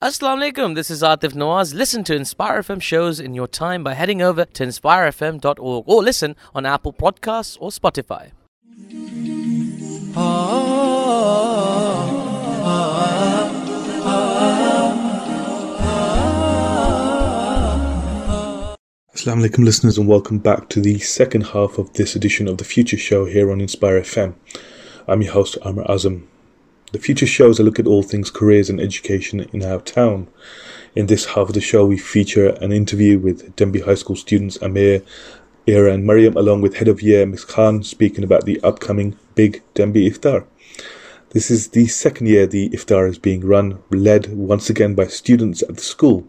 [0.00, 1.74] Assalamu alaikum, this is Atif Nawaz.
[1.74, 6.36] Listen to Inspire FM shows in your time by heading over to inspirefm.org or listen
[6.54, 8.30] on Apple Podcasts or Spotify.
[19.20, 22.64] Assalamu alaikum listeners and welcome back to the second half of this edition of the
[22.64, 24.32] Future Show here on Inspire FM.
[25.06, 26.26] I'm your host Amar Azam.
[26.92, 30.28] The Future Show is a look at all things careers and education in our town.
[30.96, 34.56] In this half of the show we feature an interview with Denbigh High School students
[34.62, 35.02] Amir,
[35.68, 39.62] Ira and Mariam along with Head of Year Ms Khan speaking about the upcoming Big
[39.74, 40.46] Denbigh Iftar.
[41.32, 45.60] This is the second year the Iftar is being run, led once again by students
[45.60, 46.26] at the school.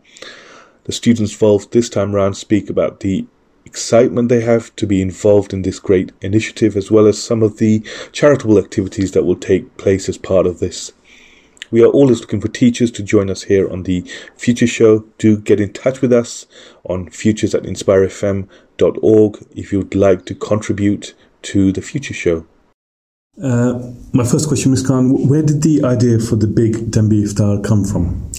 [0.86, 3.26] The students involved this time around speak about the
[3.65, 7.58] excitement they have to be involved in this great initiative as well as some of
[7.58, 10.91] the charitable activities that will take place as part of this.
[11.72, 14.02] We are always looking for teachers to join us here on the
[14.36, 15.06] Future Show.
[15.17, 16.46] Do get in touch with us
[16.84, 21.13] on futures at inspirefm.org if you'd like to contribute
[21.44, 22.46] to the Future Show.
[23.41, 24.86] Uh, my first question, Ms.
[24.86, 28.30] Khan, where did the idea for the big Denbigh Iftar come from?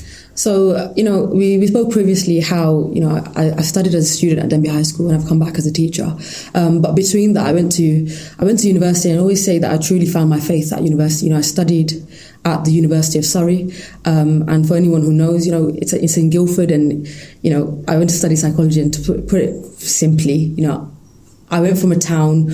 [0.43, 4.13] So, you know, we, we spoke previously how, you know, I, I studied as a
[4.13, 6.17] student at Denbigh High School and I've come back as a teacher.
[6.53, 8.09] Um, but between that, I went to,
[8.41, 10.83] I went to university and I always say that I truly found my faith at
[10.83, 11.27] university.
[11.27, 11.93] You know, I studied
[12.45, 13.73] at the University of Surrey.
[14.05, 17.07] Um, and for anyone who knows, you know, it's, it's in Guildford and,
[17.43, 20.91] you know, I went to study psychology and to put, put it simply, you know,
[21.53, 22.49] I went from a town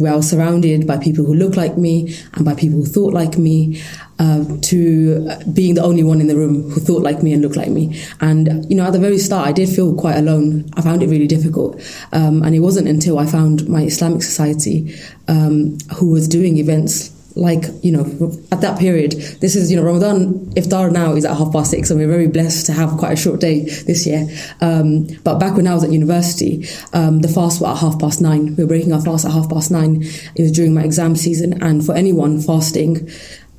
[0.00, 3.12] where I was surrounded by people who looked like me and by people who thought
[3.12, 3.80] like me,
[4.18, 7.56] uh, to being the only one in the room who thought like me and looked
[7.56, 7.98] like me.
[8.20, 10.68] And, you know, at the very start, I did feel quite alone.
[10.74, 11.80] I found it really difficult.
[12.12, 14.94] Um, and it wasn't until I found my Islamic society
[15.26, 18.02] um, who was doing events like you know
[18.50, 21.90] at that period this is you know ramadan iftar now is at half past six
[21.90, 24.26] and we're very blessed to have quite a short day this year.
[24.60, 28.20] Um, but back when i was at university um, the fast was at half past
[28.20, 28.56] nine.
[28.56, 30.02] We were breaking our fast at half past nine.
[30.34, 33.08] It was during my exam season and for anyone fasting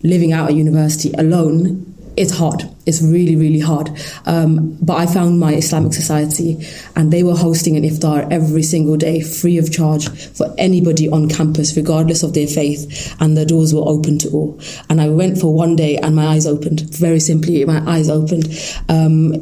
[0.04, 2.64] living out at university alone it's hard.
[2.86, 3.90] It's really, really hard.
[4.26, 6.58] Um, but I found my Islamic society,
[6.96, 11.30] and they were hosting an iftar every single day, free of charge for anybody on
[11.30, 13.16] campus, regardless of their faith.
[13.20, 14.60] And the doors were open to all.
[14.90, 16.82] And I went for one day, and my eyes opened.
[16.82, 18.48] Very simply, my eyes opened.
[18.90, 19.34] Um,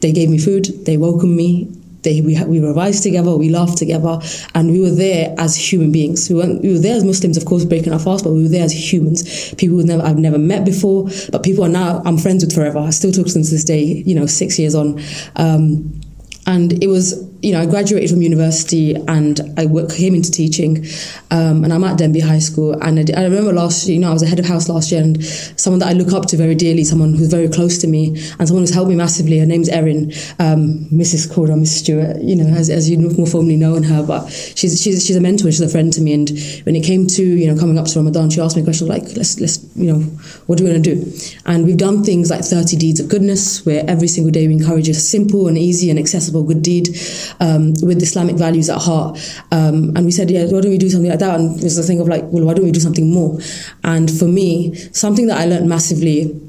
[0.00, 0.66] they gave me food.
[0.84, 1.75] They welcomed me.
[2.06, 4.20] They, we, we revised together, we laughed together,
[4.54, 6.30] and we were there as human beings.
[6.30, 8.48] We, weren't, we were there as Muslims, of course, breaking our fast, but we were
[8.48, 9.52] there as humans.
[9.54, 12.78] People never, I've never met before, but people are now I'm friends with forever.
[12.78, 15.02] I still talk to them to this day, you know, six years on.
[15.34, 16.00] Um,
[16.46, 20.86] and it was you know, I graduated from university and I work, came into teaching,
[21.30, 22.72] um, and I'm at Denbigh High School.
[22.82, 24.90] And I, I, remember last, year, you know, I was a head of house last
[24.90, 27.86] year, and someone that I look up to very dearly, someone who's very close to
[27.86, 29.38] me, and someone who's helped me massively.
[29.38, 31.32] Her name's Erin, um, Mrs.
[31.32, 31.78] Cora, Mrs.
[31.78, 32.16] Stewart.
[32.22, 35.50] You know, as, as you more formally know her, but she's she's she's a mentor,
[35.50, 36.14] she's a friend to me.
[36.14, 36.30] And
[36.64, 38.88] when it came to you know coming up to Ramadan, she asked me a question
[38.88, 40.00] like, let's let's you know,
[40.46, 41.12] what are we going to do?
[41.44, 44.88] And we've done things like 30 deeds of goodness, where every single day we encourage
[44.88, 46.96] a simple and easy and accessible good deed
[47.40, 49.18] um, with Islamic values at heart.
[49.52, 51.38] Um, and we said, yeah, why don't we do something like that?
[51.38, 53.38] And there's a thing of like, well, why don't we do something more?
[53.84, 56.40] And for me, something that I learned massively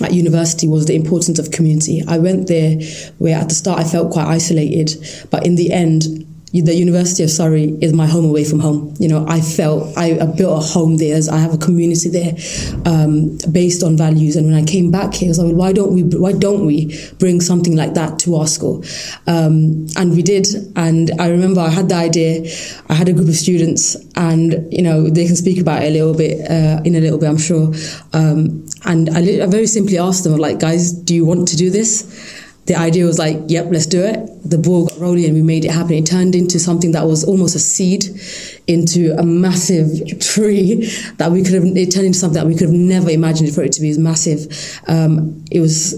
[0.00, 2.02] at university was the importance of community.
[2.08, 2.80] I went there
[3.18, 4.96] where at the start I felt quite isolated,
[5.30, 8.94] but in the end, the University of Surrey is my home away from home.
[8.98, 11.18] You know, I felt I, I built a home there.
[11.30, 12.34] I have a community there
[12.84, 14.36] um, based on values.
[14.36, 16.02] And when I came back here, I was like, why don't we?
[16.02, 18.84] Why don't we bring something like that to our school?
[19.26, 20.46] Um, and we did.
[20.76, 22.44] And I remember I had the idea.
[22.88, 25.90] I had a group of students, and you know, they can speak about it a
[25.90, 27.72] little bit uh, in a little bit, I'm sure.
[28.12, 31.70] Um, and I, I very simply asked them, like, guys, do you want to do
[31.70, 32.41] this?
[32.66, 34.28] The idea was like, yep, let's do it.
[34.48, 35.92] The ball got rolling and we made it happen.
[35.94, 38.04] It turned into something that was almost a seed
[38.68, 42.68] into a massive tree that we could have, it turned into something that we could
[42.68, 44.46] have never imagined for it to be as massive.
[44.86, 45.94] Um, it was,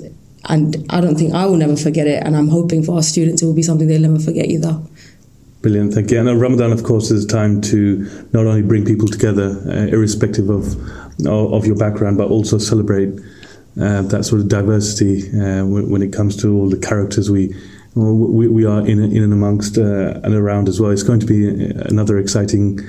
[0.48, 2.22] and I don't think I will never forget it.
[2.24, 4.80] And I'm hoping for our students it will be something they'll never forget either.
[5.60, 6.18] Brilliant, thank you.
[6.18, 9.86] And uh, Ramadan, of course, is a time to not only bring people together, uh,
[9.94, 10.76] irrespective of,
[11.26, 13.18] of your background, but also celebrate
[13.80, 17.54] uh, that sort of diversity uh, when, when, it comes to all the characters we
[17.96, 20.90] we, we are in, in and amongst uh, and around as well.
[20.90, 22.80] It's going to be another exciting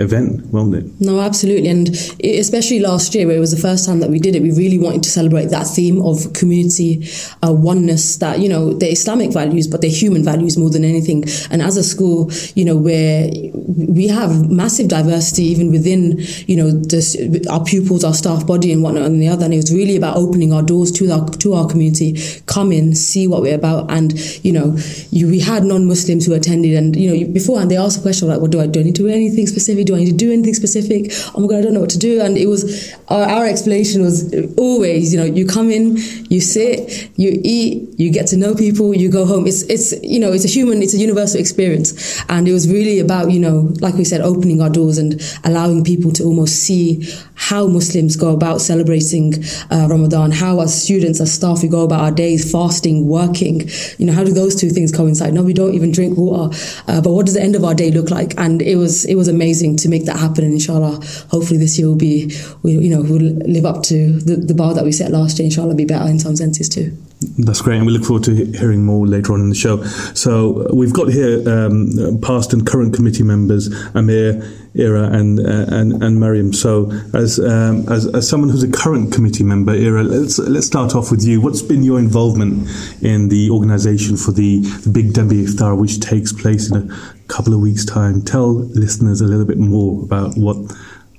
[0.00, 0.84] event, won't it?
[1.00, 1.68] No, absolutely.
[1.68, 1.88] And
[2.22, 4.78] especially last year, where it was the first time that we did it, we really
[4.78, 7.06] wanted to celebrate that theme of community
[7.46, 11.24] uh, oneness, that, you know, the Islamic values, but the human values more than anything.
[11.50, 16.70] And as a school, you know, where we have massive diversity even within, you know,
[16.70, 17.16] this,
[17.50, 19.44] our pupils, our staff body and whatnot and the other.
[19.44, 22.94] And it was really about opening our doors to our, to our community, come in,
[22.94, 23.90] see what we're about.
[23.90, 24.12] And,
[24.44, 24.76] you know,
[25.10, 28.40] you, we had non-Muslims who attended and, you know, beforehand they asked a question like,
[28.40, 28.80] what do I do?
[28.80, 29.71] I need to do anything specific?
[29.72, 29.86] Specific?
[29.86, 31.12] Do I need to do anything specific?
[31.34, 32.20] Oh my God, I don't know what to do.
[32.20, 35.96] And it was, our, our explanation was always, you know, you come in,
[36.28, 39.46] you sit, you eat, you get to know people, you go home.
[39.46, 42.22] It's, it's, you know, it's a human, it's a universal experience.
[42.28, 45.84] And it was really about, you know, like we said, opening our doors and allowing
[45.84, 47.04] people to almost see
[47.34, 49.34] how Muslims go about celebrating
[49.70, 53.68] uh, Ramadan, how as students, as staff, we go about our days fasting, working.
[53.98, 55.32] You know, how do those two things coincide?
[55.32, 56.54] No, we don't even drink water.
[56.86, 58.38] Uh, but what does the end of our day look like?
[58.38, 60.44] And it was, it was amazing amazing to make that happen.
[60.44, 64.36] And inshallah, hopefully this year will be, we, you know, we'll live up to the,
[64.36, 65.46] the bar that we set last year.
[65.46, 66.96] Inshallah, be better in some senses too.
[67.38, 69.82] That's great, and we look forward to hearing more later on in the show.
[70.14, 74.42] So uh, we've got here um, past and current committee members, Amir,
[74.78, 76.52] Ira, and uh, and and Mariam.
[76.52, 80.94] So as, um, as as someone who's a current committee member, Ira, let's let's start
[80.94, 81.40] off with you.
[81.40, 82.68] What's been your involvement
[83.02, 87.54] in the organisation for the, the Big Denbigh Iftar, which takes place in a couple
[87.54, 88.22] of weeks' time?
[88.22, 90.56] Tell listeners a little bit more about what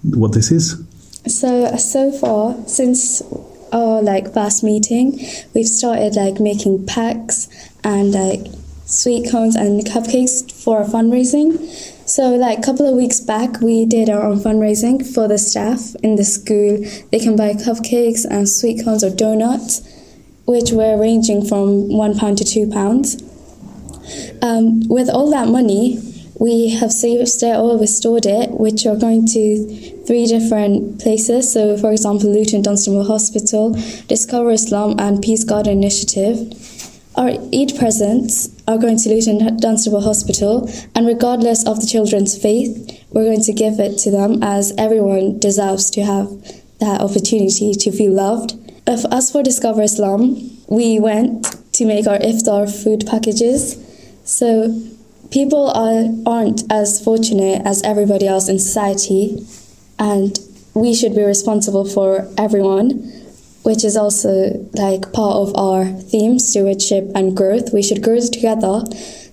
[0.03, 0.83] what this is.
[1.27, 3.21] So so far since
[3.73, 5.19] our like first meeting,
[5.53, 7.49] we've started like making packs
[7.83, 8.47] and like
[8.85, 11.57] sweet cones and cupcakes for our fundraising.
[12.07, 15.95] So like a couple of weeks back, we did our own fundraising for the staff
[16.03, 16.85] in the school.
[17.11, 19.81] They can buy cupcakes and sweet cones or donuts,
[20.45, 23.21] which were ranging from one pound to two pounds.
[24.41, 25.99] Um, with all that money,
[26.39, 31.51] we have saved it or restored it, which are going to three different places.
[31.51, 33.73] So, for example, Luton Dunstable Hospital,
[34.07, 36.37] Discover Islam, and Peace Garden Initiative.
[37.15, 43.03] Our Eid presents are going to Luton Dunstable Hospital, and regardless of the children's faith,
[43.11, 46.27] we're going to give it to them as everyone deserves to have
[46.79, 48.55] that opportunity to feel loved.
[48.87, 53.77] As for Discover Islam, we went to make our iftar food packages.
[54.25, 54.73] So
[55.33, 59.43] people are, aren't as fortunate as everybody else in society
[59.97, 60.39] and
[60.75, 62.89] we should be responsible for everyone,
[63.63, 67.73] which is also like part of our theme, stewardship and growth.
[67.73, 68.83] We should grow together.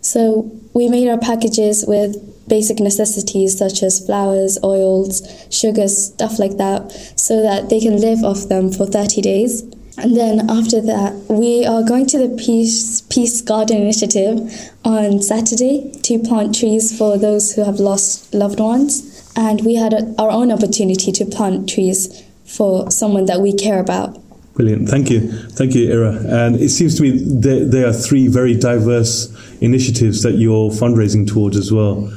[0.00, 2.16] So we made our packages with
[2.48, 8.24] basic necessities such as flowers, oils, sugars, stuff like that, so that they can live
[8.24, 9.62] off them for 30 days.
[10.02, 14.38] And then after that, we are going to the Peace, Peace Garden Initiative
[14.84, 19.92] on Saturday to plant trees for those who have lost loved ones and we had
[19.92, 24.18] a, our own opportunity to plant trees for someone that we care about.
[24.54, 24.88] Brilliant.
[24.88, 25.30] Thank you.
[25.50, 26.16] Thank you, Ira.
[26.26, 29.28] And it seems to me there, there are three very diverse
[29.60, 32.08] initiatives that you're fundraising towards as well.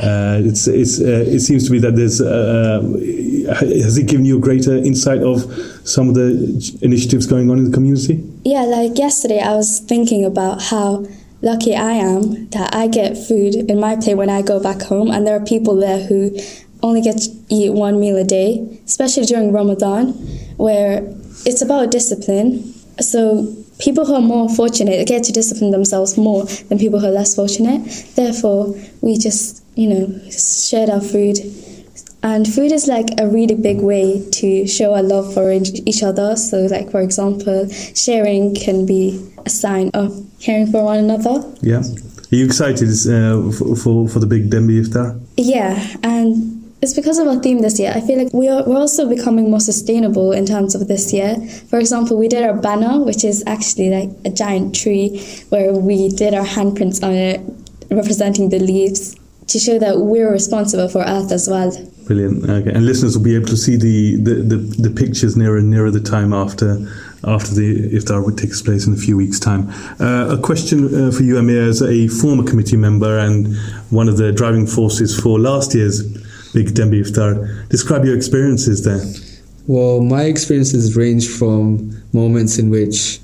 [0.00, 2.80] Uh, it's, it's, uh, it seems to me that there's, uh,
[3.46, 5.42] has it given you a greater insight of
[5.84, 8.22] some of the initiatives going on in the community?
[8.44, 11.06] Yeah, like yesterday, I was thinking about how
[11.42, 15.10] lucky I am that I get food in my plate when I go back home,
[15.10, 16.36] and there are people there who
[16.82, 20.12] only get to eat one meal a day, especially during Ramadan,
[20.56, 21.02] where
[21.46, 22.62] it's about discipline.
[23.00, 27.10] So people who are more fortunate get to discipline themselves more than people who are
[27.10, 27.84] less fortunate.
[28.14, 31.38] Therefore, we just, you know, shared our food.
[32.24, 36.36] And food is like a really big way to show our love for each other.
[36.36, 41.44] So, like for example, sharing can be a sign of caring for one another.
[41.60, 41.82] Yeah.
[41.82, 45.20] Are you excited uh, for, for, for the big Denbigh Iftar?
[45.36, 47.92] Yeah, and it's because of our theme this year.
[47.94, 51.36] I feel like we are, we're also becoming more sustainable in terms of this year.
[51.68, 56.08] For example, we did our banner, which is actually like a giant tree where we
[56.08, 57.42] did our handprints on it,
[57.90, 59.14] representing the leaves
[59.48, 61.70] to show that we're responsible for Earth as well.
[62.06, 62.48] Brilliant.
[62.48, 62.70] Okay.
[62.70, 64.56] And listeners will be able to see the, the, the,
[64.88, 66.86] the pictures nearer and nearer the time after
[67.26, 69.70] after the iftar takes place in a few weeks' time.
[69.98, 73.56] Uh, a question uh, for you, Amir, as a former committee member and
[73.90, 76.02] one of the driving forces for last year's
[76.52, 77.68] Big Denbigh Iftar.
[77.70, 79.02] Describe your experiences there.
[79.66, 83.20] Well, my experiences range from moments in which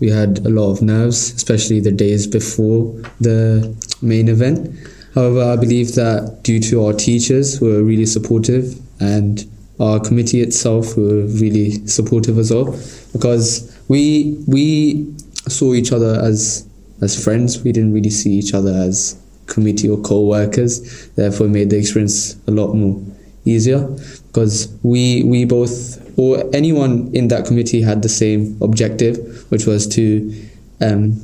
[0.00, 4.74] we had a lot of nerves, especially the days before the main event.
[5.14, 9.44] However, I believe that due to our teachers who were really supportive and
[9.78, 12.76] our committee itself were really supportive as well,
[13.12, 15.14] because we we
[15.48, 16.66] saw each other as
[17.00, 17.62] as friends.
[17.62, 21.08] We didn't really see each other as committee or co-workers.
[21.10, 23.00] Therefore, made the experience a lot more
[23.44, 23.86] easier
[24.28, 29.86] because we we both or anyone in that committee had the same objective, which was
[29.88, 30.32] to
[30.80, 31.20] um,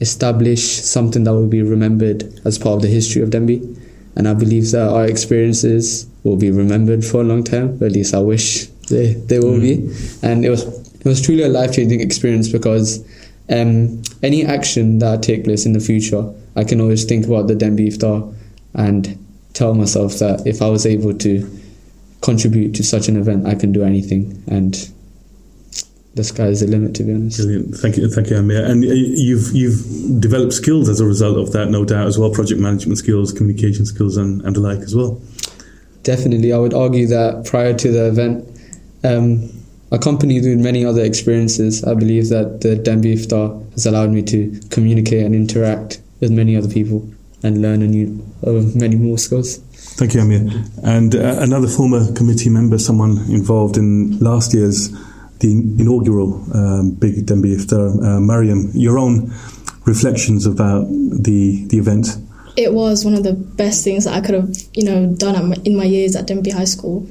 [0.00, 3.78] establish something that will be remembered as part of the history of Denbigh.
[4.16, 7.82] And I believe that our experiences will be remembered for a long time.
[7.82, 9.60] At least I wish they, they will mm.
[9.60, 10.26] be.
[10.26, 10.64] And it was
[11.00, 13.02] it was truly a life changing experience because
[13.48, 17.54] um, any action that take place in the future, I can always think about the
[17.54, 18.34] Denbigh Iftar
[18.74, 19.18] and
[19.54, 21.60] tell myself that if I was able to
[22.20, 24.42] contribute to such an event, I can do anything.
[24.46, 24.90] And
[26.14, 27.38] the sky is the limit, to be honest.
[27.38, 27.74] Brilliant.
[27.76, 28.64] Thank you, thank you, Amir.
[28.64, 32.30] And uh, you've you've developed skills as a result of that, no doubt, as well.
[32.30, 35.20] Project management skills, communication skills, and, and the like as well.
[36.02, 38.48] Definitely, I would argue that prior to the event,
[39.04, 39.50] um,
[39.92, 44.60] accompanied with many other experiences, I believe that the Denbigh Iftar has allowed me to
[44.70, 47.08] communicate and interact with many other people
[47.42, 49.58] and learn a new, uh, many more skills.
[49.98, 50.64] Thank you, Amir.
[50.82, 54.90] And uh, another former committee member, someone involved in last year's
[55.40, 59.32] the inaugural um, Big Denbigh Iftar, uh, Mariam, your own
[59.84, 62.16] reflections about the the event.
[62.56, 65.56] It was one of the best things that I could have, you know, done my,
[65.64, 67.08] in my years at Denbigh High School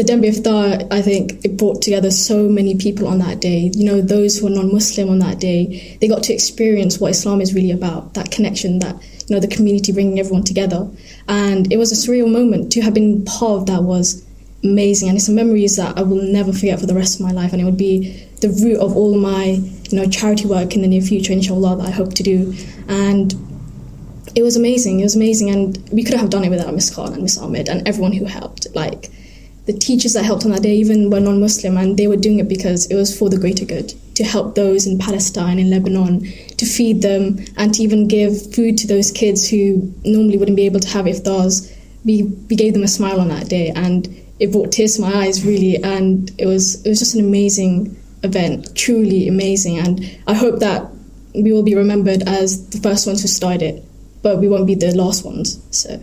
[0.00, 3.70] the Denbigh Iftar, I think it brought together so many people on that day.
[3.74, 7.42] You know, those who are non-Muslim on that day, they got to experience what Islam
[7.42, 8.14] is really about.
[8.14, 8.94] That connection, that
[9.28, 10.88] you know, the community bringing everyone together,
[11.28, 14.24] and it was a surreal moment to have been part of that was
[14.62, 17.32] amazing, and it's a memories that I will never forget for the rest of my
[17.32, 19.44] life, and it would be the root of all my
[19.90, 22.54] you know charity work in the near future, inshallah, that I hope to do,
[22.88, 23.34] and.
[24.32, 25.00] It was amazing.
[25.00, 27.68] It was amazing, and we could have done it without Miss Khan and Miss Ahmed
[27.68, 28.68] and everyone who helped.
[28.76, 29.10] Like,
[29.66, 32.48] the teachers that helped on that day even were non-Muslim, and they were doing it
[32.48, 36.20] because it was for the greater good to help those in Palestine, in Lebanon,
[36.58, 40.66] to feed them, and to even give food to those kids who normally wouldn't be
[40.66, 41.68] able to have iftars.
[42.04, 44.08] We we gave them a smile on that day, and
[44.40, 47.96] it brought tears to my eyes really, and it was it was just an amazing
[48.22, 50.90] event, truly amazing, and I hope that
[51.34, 53.84] we will be remembered as the first ones who started it,
[54.22, 55.62] but we won't be the last ones.
[55.70, 56.02] So.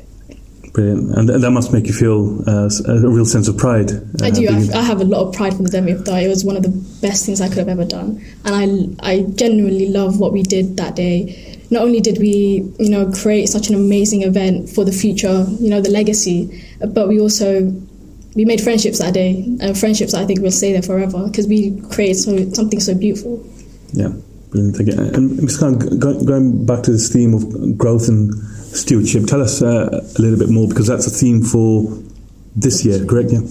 [0.74, 1.18] Brilliant.
[1.18, 3.92] And that must make you feel uh, a real sense of pride.
[3.92, 4.48] Uh, I do.
[4.48, 6.22] I, I have a lot of pride for the Denbigh Iftar.
[6.24, 6.70] It was one of the
[7.02, 8.24] best things I could have ever done.
[8.46, 11.58] And I, I genuinely love what we did that day.
[11.72, 15.72] Not only did we, you know, create such an amazing event for the future, you
[15.72, 16.64] know, the legacy,
[16.94, 17.72] but we also
[18.38, 21.82] we made friendships that day, and friendships I think will stay there forever because we
[21.90, 23.44] created so, something so beautiful.
[23.94, 24.14] Yeah,
[24.52, 24.80] brilliant.
[24.80, 25.00] Again.
[25.00, 25.58] And Ms.
[25.58, 28.32] Khan, going back to this theme of growth and
[28.78, 29.26] stewardship.
[29.26, 31.84] Tell us uh, a little bit more because that's a theme for
[32.56, 33.32] this year, correct?
[33.32, 33.42] Yeah.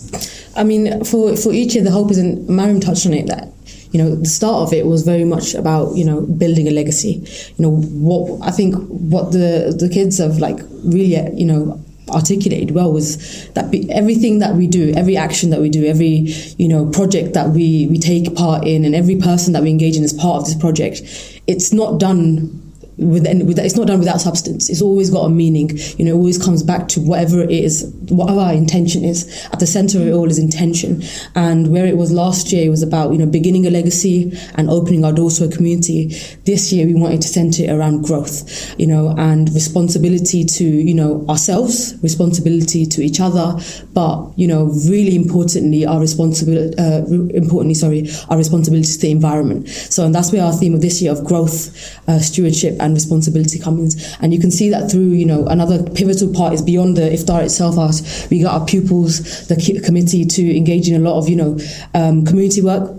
[0.55, 3.53] I mean, for for each year, the hope is, and Mariam touched on it that
[3.91, 7.25] you know the start of it was very much about you know building a legacy.
[7.57, 12.71] You know what I think what the the kids have like really you know articulated
[12.71, 16.69] well was that be, everything that we do, every action that we do, every you
[16.69, 20.05] know project that we we take part in, and every person that we engage in
[20.05, 21.03] as part of this project,
[21.47, 22.66] it's not done
[22.99, 24.71] with, with it's not done without substance.
[24.71, 25.71] It's always got a meaning.
[25.99, 29.47] You know, it always comes back to whatever it is, whatever our intention is.
[29.53, 31.03] At the center of it all is intention.
[31.35, 34.71] And where it was last year, it was about you know beginning a legacy and
[34.71, 36.09] opening our doors to a community.
[36.45, 38.75] This year, we wanted to center it around growth.
[38.79, 43.59] You know, and responsibility to you know ourselves, responsibility to each other,
[43.93, 46.77] but you know, really importantly, our responsibility.
[46.79, 49.69] Uh, importantly, sorry, our responsibility to the environment.
[49.69, 53.59] So, and that's where our theme of this year of growth, uh, stewardship and responsibility
[53.59, 54.17] comes.
[54.21, 57.45] And you can see that through, you know, another pivotal part is beyond the iftar
[57.45, 57.77] itself.
[57.77, 61.59] Us, we got our pupils, the committee to engage in a lot of, you know,
[61.95, 62.97] um, community work.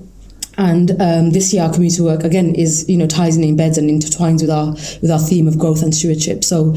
[0.60, 3.90] And um, this year, our community work again is, you know, ties and embeds and
[3.90, 4.72] intertwines with our
[5.02, 6.44] with our theme of growth and stewardship.
[6.44, 6.76] So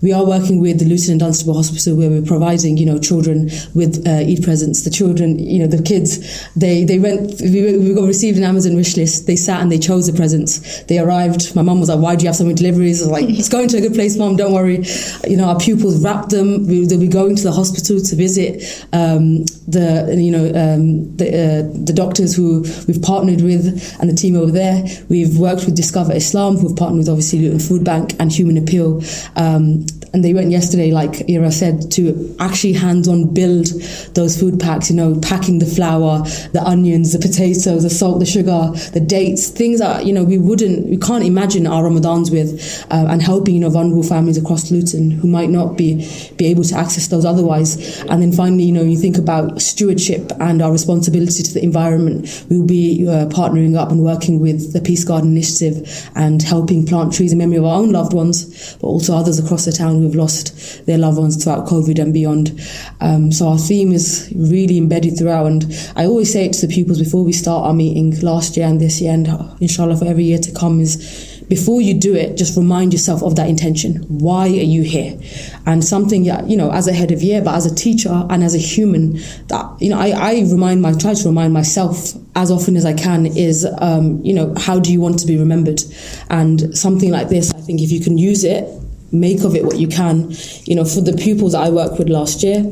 [0.00, 3.50] we are working with the Luton and Dunstable Hospital where we're providing, you know, children
[3.74, 4.82] with uh, Eid presents.
[4.82, 8.76] The children, you know, the kids, they, they went, we, we got received an Amazon
[8.76, 9.26] wish list.
[9.26, 10.82] They sat and they chose the presents.
[10.84, 11.54] They arrived.
[11.56, 13.02] My mum was like, why do you have so many deliveries?
[13.02, 14.84] I was like, it's going to a good place, mum, don't worry.
[15.26, 16.66] You know, our pupils wrapped them.
[16.66, 21.28] We, they'll be going to the hospital to visit um, the, you know, um, the,
[21.28, 24.84] uh, the doctors who we've partnered with and the team over there.
[25.08, 29.02] We've worked with Discover Islam, who've partnered with obviously Luton Food Bank and Human Appeal.
[29.36, 33.66] Um, and they went yesterday, like Ira said, to actually hands-on build
[34.14, 34.90] those food packs.
[34.90, 39.48] You know, packing the flour, the onions, the potatoes, the salt, the sugar, the dates,
[39.48, 43.54] things that you know we wouldn't, we can't imagine our Ramadans with, uh, and helping
[43.54, 45.96] you know vulnerable families across Luton who might not be
[46.36, 48.00] be able to access those otherwise.
[48.04, 52.46] And then finally, you know, you think about stewardship and our responsibility to the environment.
[52.48, 57.12] We'll be uh, partnering up and working with the Peace Garden Initiative and helping plant
[57.12, 60.14] trees in memory of our own loved ones, but also others across the town who've
[60.14, 62.60] lost their loved ones throughout COVID and beyond.
[63.00, 65.46] Um, so our theme is really embedded throughout.
[65.46, 68.66] And I always say it to the pupils before we start our meeting last year
[68.66, 69.28] and this year, and
[69.60, 73.36] inshallah for every year to come, is before you do it, just remind yourself of
[73.36, 74.02] that intention.
[74.08, 75.18] Why are you here?
[75.64, 78.54] And something, you know, as a head of year, but as a teacher and as
[78.54, 79.14] a human,
[79.46, 82.92] that, you know, I, I remind my, try to remind myself as often as I
[82.92, 85.80] can is, um, you know, how do you want to be remembered?
[86.28, 88.68] And something like this, I think if you can use it
[89.12, 90.30] make of it what you can.
[90.64, 92.64] You know, for the pupils that I worked with last year,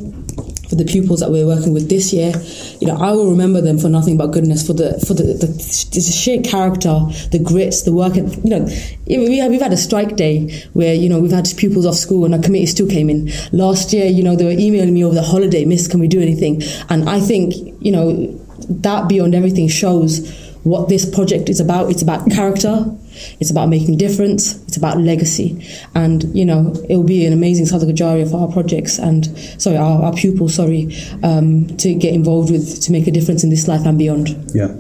[0.69, 2.33] for the pupils that we're working with this year,
[2.81, 5.47] you know, I will remember them for nothing but goodness, for the for the, the,
[5.47, 8.17] the sheer character, the grits, the work.
[8.17, 8.69] You know,
[9.07, 12.25] we have, we've had a strike day where you know we've had pupils off school
[12.25, 13.31] and our committee still came in.
[13.53, 16.21] Last year, you know, they were emailing me over the holiday, Miss, can we do
[16.21, 16.63] anything?
[16.89, 18.27] And I think you know
[18.69, 20.29] that beyond everything shows
[20.65, 21.91] what this project is about.
[21.91, 22.85] It's about character,
[23.41, 25.67] it's about making difference, it's about legacy.
[25.95, 29.27] And, you know, it will be an amazing Jariyah for our projects and,
[29.61, 33.51] sorry, our, our pupils, sorry, um, to get involved with, to make a difference in
[33.51, 34.29] this life and beyond.
[34.55, 34.75] Yeah.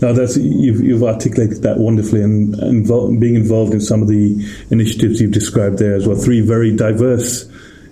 [0.00, 4.36] Now that's you've, you've articulated that wonderfully, and, and being involved in some of the
[4.70, 6.16] initiatives you've described there as well.
[6.16, 7.50] Three very diverse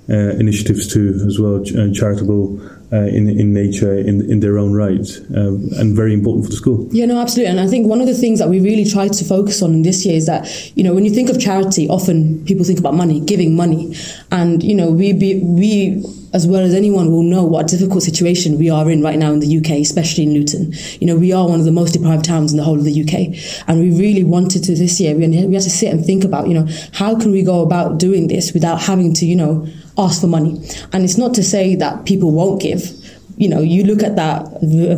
[0.09, 2.61] uh, initiatives too, as well, uh, charitable
[2.93, 6.57] uh, in in nature in in their own right, um, and very important for the
[6.57, 6.89] school.
[6.93, 7.51] Yeah, no, absolutely.
[7.51, 9.82] And I think one of the things that we really tried to focus on in
[9.82, 12.95] this year is that you know when you think of charity, often people think about
[12.95, 13.97] money, giving money,
[14.30, 16.03] and you know we be, we
[16.33, 19.41] as well as anyone will know what difficult situation we are in right now in
[19.41, 20.72] the UK, especially in Luton.
[21.01, 23.03] You know, we are one of the most deprived towns in the whole of the
[23.03, 23.68] UK.
[23.68, 26.55] And we really wanted to this year, we had to sit and think about, you
[26.55, 29.66] know, how can we go about doing this without having to, you know,
[29.97, 30.61] ask for money.
[30.93, 32.91] And it's not to say that people won't give.
[33.37, 34.49] You know, you look at that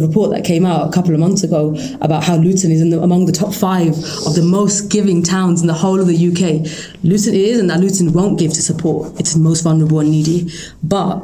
[0.00, 3.26] report that came out a couple of months ago about how Luton is the, among
[3.26, 6.64] the top five of the most giving towns in the whole of the UK.
[7.02, 10.52] Luton is, and that Luton won't give to support its most vulnerable and needy.
[10.82, 11.20] But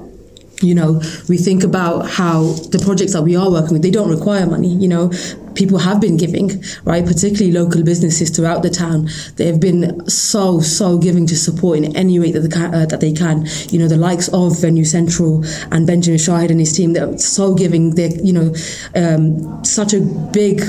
[0.63, 4.11] you know, we think about how the projects that we are working with, they don't
[4.11, 4.69] require money.
[4.69, 5.13] You know,
[5.55, 7.05] people have been giving, right?
[7.05, 9.09] Particularly local businesses throughout the town.
[9.37, 12.75] They have been so, so giving to support in any way that they can.
[12.75, 13.47] Uh, that they can.
[13.71, 17.55] You know, the likes of Venue Central and Benjamin Shahid and his team, they're so
[17.55, 17.95] giving.
[17.95, 18.55] They're, you know,
[18.95, 20.61] um, such a big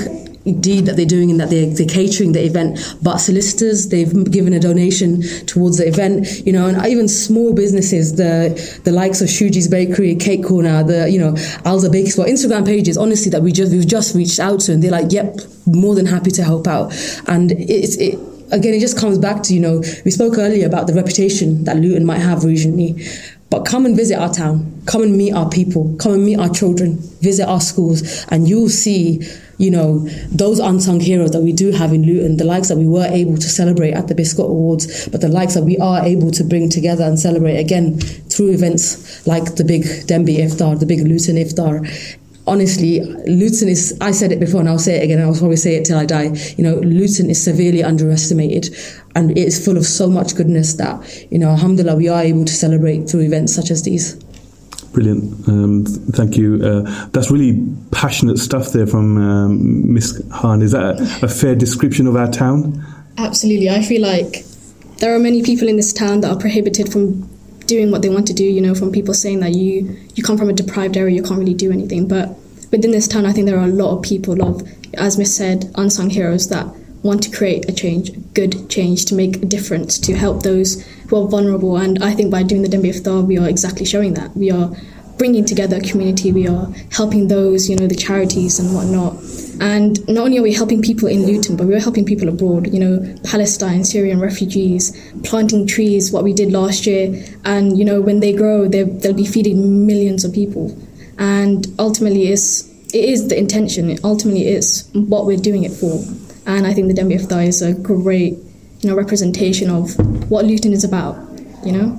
[0.52, 2.78] deed that they're doing and that they're, they're catering the event.
[3.02, 8.16] But solicitors, they've given a donation towards the event, you know, and even small businesses,
[8.16, 11.32] the the likes of Shuji's Bakery, Cake Corner, the, you know,
[11.64, 14.82] Alza Bakery Spot, Instagram pages, honestly, that we just, we've just reached out to and
[14.82, 15.36] they're like, yep,
[15.66, 16.92] more than happy to help out.
[17.26, 18.14] And it's, it,
[18.52, 21.76] again, it just comes back to, you know, we spoke earlier about the reputation that
[21.76, 23.02] Luton might have regionally
[23.50, 24.82] But come and visit our town.
[24.86, 25.94] Come and meet our people.
[25.98, 26.98] Come and meet our children.
[27.20, 29.22] Visit our schools, and you'll see,
[29.58, 30.00] you know,
[30.30, 33.36] those unsung heroes that we do have in Luton, the likes that we were able
[33.36, 36.68] to celebrate at the Biscot Awards, but the likes that we are able to bring
[36.68, 41.88] together and celebrate again through events like the big Denbigh Iftar, the big Luton Iftar
[42.46, 45.76] honestly, Luton is, I said it before and I'll say it again, I'll probably say
[45.76, 46.36] it till I die.
[46.56, 48.74] You know, Luton is severely underestimated
[49.14, 52.44] and it is full of so much goodness that, you know, alhamdulillah, we are able
[52.44, 54.22] to celebrate through events such as these.
[54.92, 55.48] Brilliant.
[55.48, 56.60] Um, thank you.
[56.62, 60.62] Uh, that's really passionate stuff there from um, Miss Khan.
[60.62, 62.84] Is that a, a fair description of our town?
[63.18, 63.70] Absolutely.
[63.70, 64.44] I feel like
[64.98, 67.28] there are many people in this town that are prohibited from
[67.66, 70.38] doing what they want to do, you know, from people saying that you you come
[70.38, 72.08] from a deprived area, you can't really do anything.
[72.08, 72.30] But
[72.70, 74.62] within this town, I think there are a lot of people, of,
[74.94, 76.66] as Miss said, unsung heroes that
[77.06, 80.82] want to create a change, a good change, to make a difference, to help those
[81.08, 81.76] who are vulnerable.
[81.76, 84.36] And I think by doing the Denbigh Iftar, we are exactly showing that.
[84.36, 84.70] We are
[85.18, 89.16] bringing together a community, we are helping those, you know, the charities and whatnot.
[89.60, 92.78] And not only are we helping people in Luton, but we're helping people abroad, you
[92.78, 94.92] know, Palestine, Syrian refugees,
[95.24, 97.24] planting trees, what we did last year.
[97.44, 100.76] And, you know, when they grow, they'll be feeding millions of people.
[101.18, 106.04] And ultimately, it's, it is the intention, it ultimately is what we're doing it for.
[106.46, 108.34] And I think the Iftar is a great,
[108.80, 109.96] you know, representation of
[110.30, 111.16] what Luton is about,
[111.64, 111.98] you know?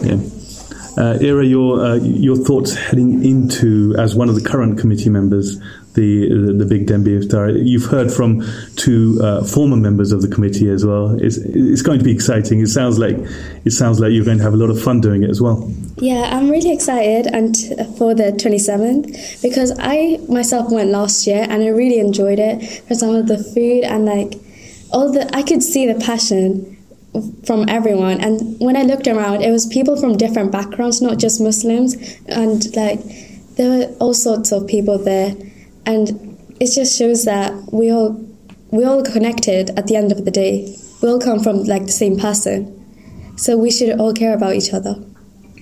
[0.00, 0.18] Yeah.
[0.98, 5.58] Uh, Ira, your uh, your thoughts heading into as one of the current committee members,
[5.92, 7.62] the the, the big Denbigh Iftar.
[7.62, 8.42] You've heard from
[8.76, 11.14] two uh, former members of the committee as well.
[11.20, 12.60] It's it's going to be exciting.
[12.60, 13.16] It sounds like
[13.66, 15.70] it sounds like you're going to have a lot of fun doing it as well.
[15.98, 21.46] Yeah, I'm really excited and uh, for the 27th because I myself went last year
[21.48, 24.34] and I really enjoyed it for some of the food and like
[24.92, 26.76] all the I could see the passion
[27.46, 28.20] from everyone.
[28.20, 31.94] And when i looked around it was people from different backgrounds not just muslims.
[32.28, 33.00] And like
[33.56, 35.34] there were all sorts of people there.
[35.86, 38.22] And it just shows that we all
[38.70, 40.76] we all connected at the end of the day.
[41.00, 42.74] We all come from like the same person.
[43.38, 45.02] So we should all care about each other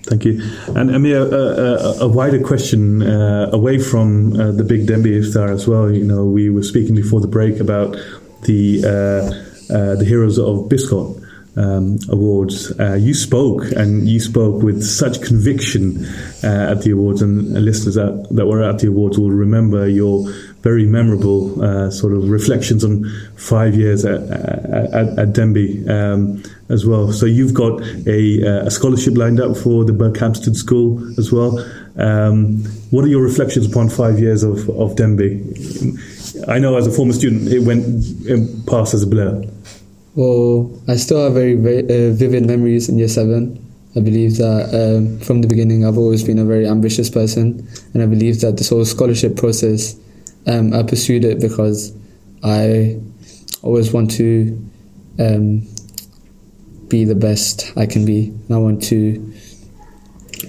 [0.04, 0.42] Thank you.
[0.76, 5.50] And Amir, a, a, a wider question uh, away from uh, the big Denbigh Iftar
[5.50, 5.90] as well.
[5.90, 7.96] You know, we were speaking before the break about
[8.42, 11.24] the uh, uh the heroes of Biscot
[11.56, 12.78] um, awards.
[12.78, 16.04] Uh, you spoke, and you spoke with such conviction
[16.42, 20.26] uh, at the awards, and, listeners that, that were at the awards will remember your
[20.64, 23.04] very memorable uh, sort of reflections on
[23.36, 27.12] five years at, at, at Denbigh um, as well.
[27.12, 31.58] So you've got a, a, scholarship lined up for the Berkhamsted School as well.
[31.98, 36.48] Um, what are your reflections upon five years of, of Denbigh?
[36.48, 37.84] I know as a former student, it went
[38.24, 39.44] it passed as a blur.
[40.14, 43.60] Well, I still have very, very uh, vivid memories in year seven.
[43.96, 48.02] I believe that um, from the beginning I've always been a very ambitious person, and
[48.02, 49.94] I believe that this whole scholarship process,
[50.46, 51.94] um, I pursued it because
[52.42, 53.00] I
[53.62, 54.58] always want to
[55.18, 55.66] um,
[56.88, 59.32] be the best I can be, and I want to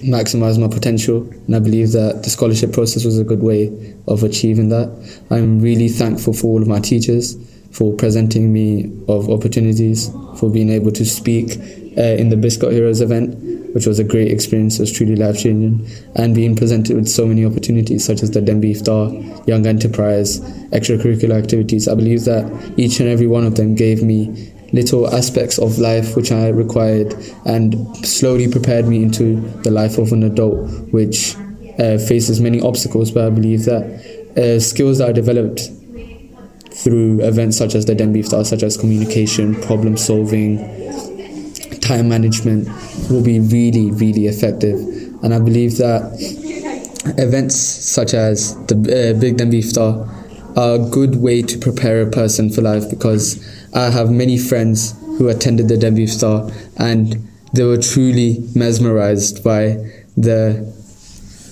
[0.04, 1.22] maximize my potential.
[1.46, 4.88] And I believe that the scholarship process was a good way of achieving that.
[5.30, 7.36] I'm really thankful for all of my teachers
[7.76, 11.58] for presenting me of opportunities, for being able to speak
[11.98, 13.36] uh, in the Biscot Heroes event,
[13.76, 14.78] which was a great experience.
[14.78, 18.40] It was truly life changing, and being presented with so many opportunities such as the
[18.40, 21.86] Denbigh Iftar, Young Enterprise, extracurricular activities.
[21.86, 26.16] I believe that each and every one of them gave me little aspects of life
[26.16, 27.14] which I required
[27.44, 31.36] and slowly prepared me into the life of an adult, which
[31.78, 33.10] uh, faces many obstacles.
[33.10, 33.84] But I believe that
[34.38, 35.68] uh, skills that I developed
[36.70, 40.60] through events such as the Denbigh Iftar, such as communication, problem solving,
[41.86, 42.68] time management,
[43.08, 44.78] will be really, really effective.
[45.22, 46.02] And I believe that
[47.18, 52.10] events such as the uh, Big Denbigh Iftar are a good way to prepare a
[52.10, 53.38] person for life because
[53.74, 59.76] I have many friends who attended the Iftar and they were truly mesmerized by
[60.16, 60.74] the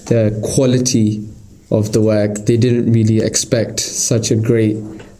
[0.06, 1.26] the quality
[1.70, 2.34] of the work.
[2.46, 4.76] They didn't really expect such a great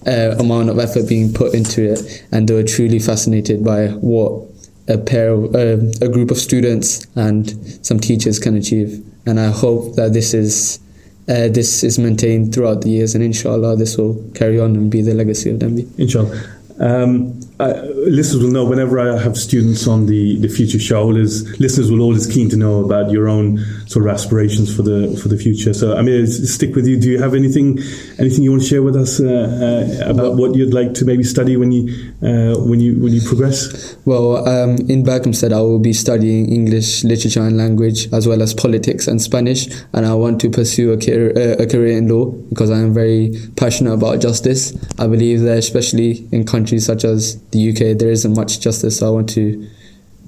[0.07, 4.54] uh, amount of effort being put into it, and they were truly fascinated by what
[4.89, 7.51] a pair, of, uh, a group of students and
[7.85, 9.05] some teachers can achieve.
[9.27, 10.81] And I hope that this is
[11.27, 15.01] uh, this is maintained throughout the years, and inshallah, this will carry on and be
[15.01, 15.99] the legacy of Denbigh.
[15.99, 16.39] Inshallah.
[16.79, 21.91] Um, uh, listeners will know whenever I have students on the, the future show, listeners
[21.91, 25.37] will always keen to know about your own sort of aspirations for the for the
[25.37, 25.73] future.
[25.73, 26.99] So I mean, stick with you.
[26.99, 27.79] Do you have anything
[28.19, 31.23] anything you want to share with us uh, uh, about what you'd like to maybe
[31.23, 33.97] study when you uh, when you when you progress?
[34.05, 38.53] Well, um, in Berkhamsted, I will be studying English literature and language as well as
[38.53, 42.33] politics and Spanish, and I want to pursue a career, uh, a career in law
[42.49, 44.73] because I am very passionate about justice.
[44.99, 48.99] I believe that especially in countries such as the UK, there isn't much justice.
[48.99, 49.67] So I want to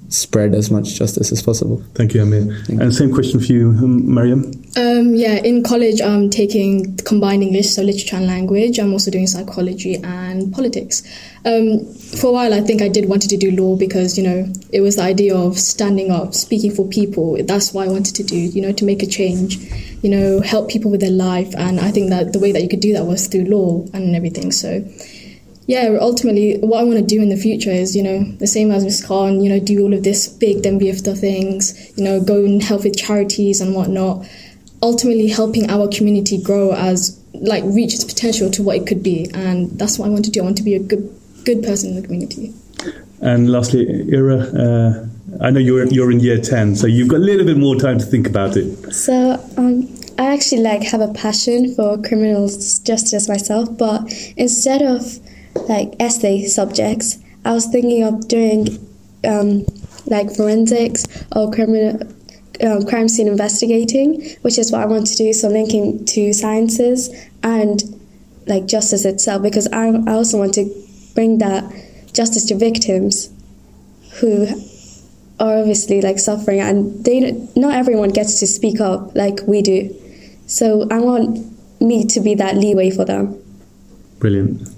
[0.09, 1.83] spread as much justice as possible.
[1.93, 2.43] Thank you, Amir.
[2.65, 2.91] Thank and you.
[2.91, 4.51] same question for you, um, Mariam.
[4.77, 8.79] Um, yeah, in college, I'm taking combined English, so literature and language.
[8.79, 11.03] I'm also doing psychology and politics.
[11.45, 11.85] Um,
[12.19, 14.81] for a while, I think I did wanted to do law because you know it
[14.81, 17.37] was the idea of standing up, speaking for people.
[17.43, 19.57] That's why I wanted to do, you know, to make a change,
[20.01, 21.53] you know, help people with their life.
[21.57, 24.15] And I think that the way that you could do that was through law and
[24.15, 24.51] everything.
[24.51, 24.85] So
[25.67, 28.71] yeah, ultimately, what I want to do in the future is, you know, the same
[28.71, 32.45] as Miss Khan, you know, do all of this big Denbigh things, you know, go
[32.45, 34.25] and help with charities and whatnot.
[34.81, 39.29] Ultimately, helping our community grow as, like, reach its potential to what it could be.
[39.33, 40.39] And that's what I want to do.
[40.39, 41.13] I want to be a good,
[41.43, 42.53] good person in the community.
[43.19, 45.07] And lastly, Ira, uh,
[45.41, 47.99] I know you're, you're in year 10, so you've got a little bit more time
[47.99, 48.93] to think about it.
[48.93, 55.19] So, um, I actually like have a passion for criminal justice myself, but instead of
[55.67, 58.67] like essay subjects, I was thinking of doing
[59.25, 59.65] um,
[60.05, 61.05] like forensics
[61.35, 62.01] or criminal
[62.63, 65.33] um, crime scene investigating, which is what I want to do.
[65.33, 67.09] So linking to sciences
[67.43, 67.83] and
[68.47, 70.65] like justice itself, because I, I also want to
[71.13, 71.63] bring that
[72.13, 73.29] justice to victims
[74.19, 74.47] who
[75.39, 79.93] are obviously like suffering, and they not everyone gets to speak up like we do.
[80.47, 81.45] So I want
[81.81, 83.39] me to be that leeway for them.
[84.19, 84.76] Brilliant.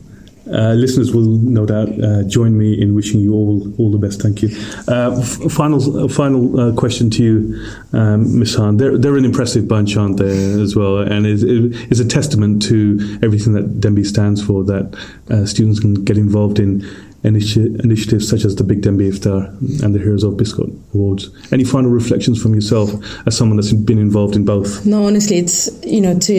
[0.52, 4.22] Uh, listeners will no doubt uh, join me in wishing you all all the best.
[4.22, 4.50] Thank you.
[4.88, 8.78] Uh, f- final uh, final uh, question to you, um, Miss Khan.
[8.78, 10.98] They're they're an impressive bunch, aren't they, as well?
[11.00, 14.64] And it's, a testament to everything that Denbigh stands for.
[14.64, 16.82] That students can get involved in
[17.24, 21.30] initi- initiatives such as the Big Denbigh Iftar and the Heroes of Biscot Awards.
[21.52, 22.92] Any final reflections from yourself
[23.28, 24.86] as someone that's been involved in both?
[24.86, 26.34] No, honestly, it's you know to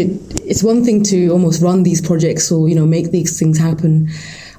[0.45, 4.09] it's one thing to almost run these projects or you know make these things happen,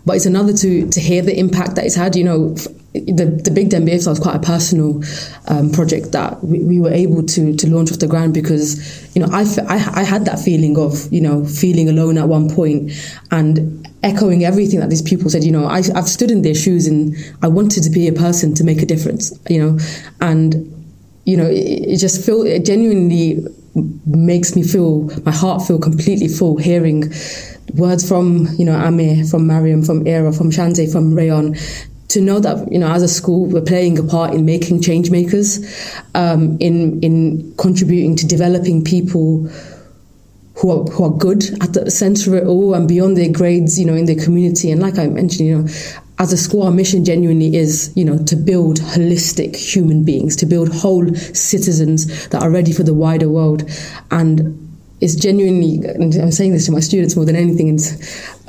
[0.05, 2.15] but it's another to to hear the impact that it's had.
[2.15, 2.49] You know,
[2.93, 5.01] the the Big Denbigh Iftar was quite a personal
[5.47, 9.21] um, project that we, we, were able to to launch off the ground because you
[9.21, 12.91] know I, I I had that feeling of you know feeling alone at one point
[13.31, 15.43] and echoing everything that these people said.
[15.43, 18.53] You know, I, I've stood in their shoes and I wanted to be a person
[18.55, 19.37] to make a difference.
[19.49, 19.79] You know,
[20.19, 20.53] and
[21.25, 23.45] you know, it, it just feel it genuinely
[24.05, 27.09] makes me feel my heart feel completely full hearing
[27.75, 31.57] words from you know Amir, from Mariam, from Ira, from Shanze, from Rayan.
[32.09, 35.09] To know that you know, as a school, we're playing a part in making change
[35.09, 35.59] makers,
[36.13, 39.49] um, in in contributing to developing people
[40.61, 43.79] who are, who are good at the center of it all and beyond their grades,
[43.79, 44.69] you know, in their community.
[44.69, 45.67] And like I mentioned, you know,
[46.19, 50.45] as a school, our mission genuinely is, you know, to build holistic human beings, to
[50.45, 53.67] build whole citizens that are ready for the wider world.
[54.11, 57.79] And it's genuinely, I'm saying this to my students more than anything,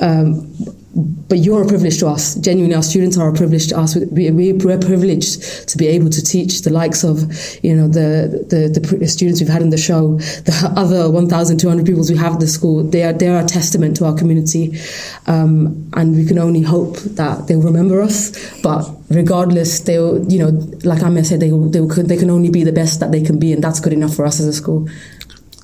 [0.00, 0.52] um,
[0.94, 2.34] but you're a privilege to us.
[2.34, 3.96] Genuinely, our students are a privilege to us.
[3.96, 7.20] We, we're privileged to be able to teach the likes of,
[7.62, 12.10] you know, the, the, the students we've had in the show, the other 1,200 pupils
[12.10, 12.82] we have at the school.
[12.82, 14.78] They are, they are a testament to our community.
[15.26, 18.60] Um, and we can only hope that they'll remember us.
[18.60, 20.48] But regardless, they'll, you know,
[20.84, 23.54] like Amir said, they, they, they can only be the best that they can be.
[23.54, 24.88] And that's good enough for us as a school.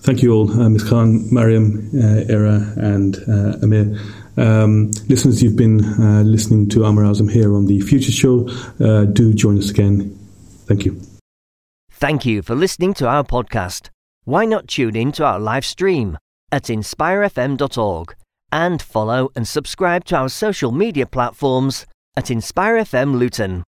[0.01, 0.89] Thank you all, uh, Ms.
[0.89, 3.99] Khan, Mariam, uh, and uh, Amir.
[4.39, 8.49] Um, listeners, you've been uh, listening to Amar Azam here on the Future Show.
[8.81, 10.17] Uh, do join us again.
[10.67, 11.01] Thank you.
[11.91, 13.91] Thank you for listening to our podcast.
[14.25, 16.19] Why not tune in to our live stream
[16.53, 18.15] at inspirefm.org
[18.53, 21.87] and follow and subscribe to our social media platforms
[22.17, 23.65] at InspireFM Luton.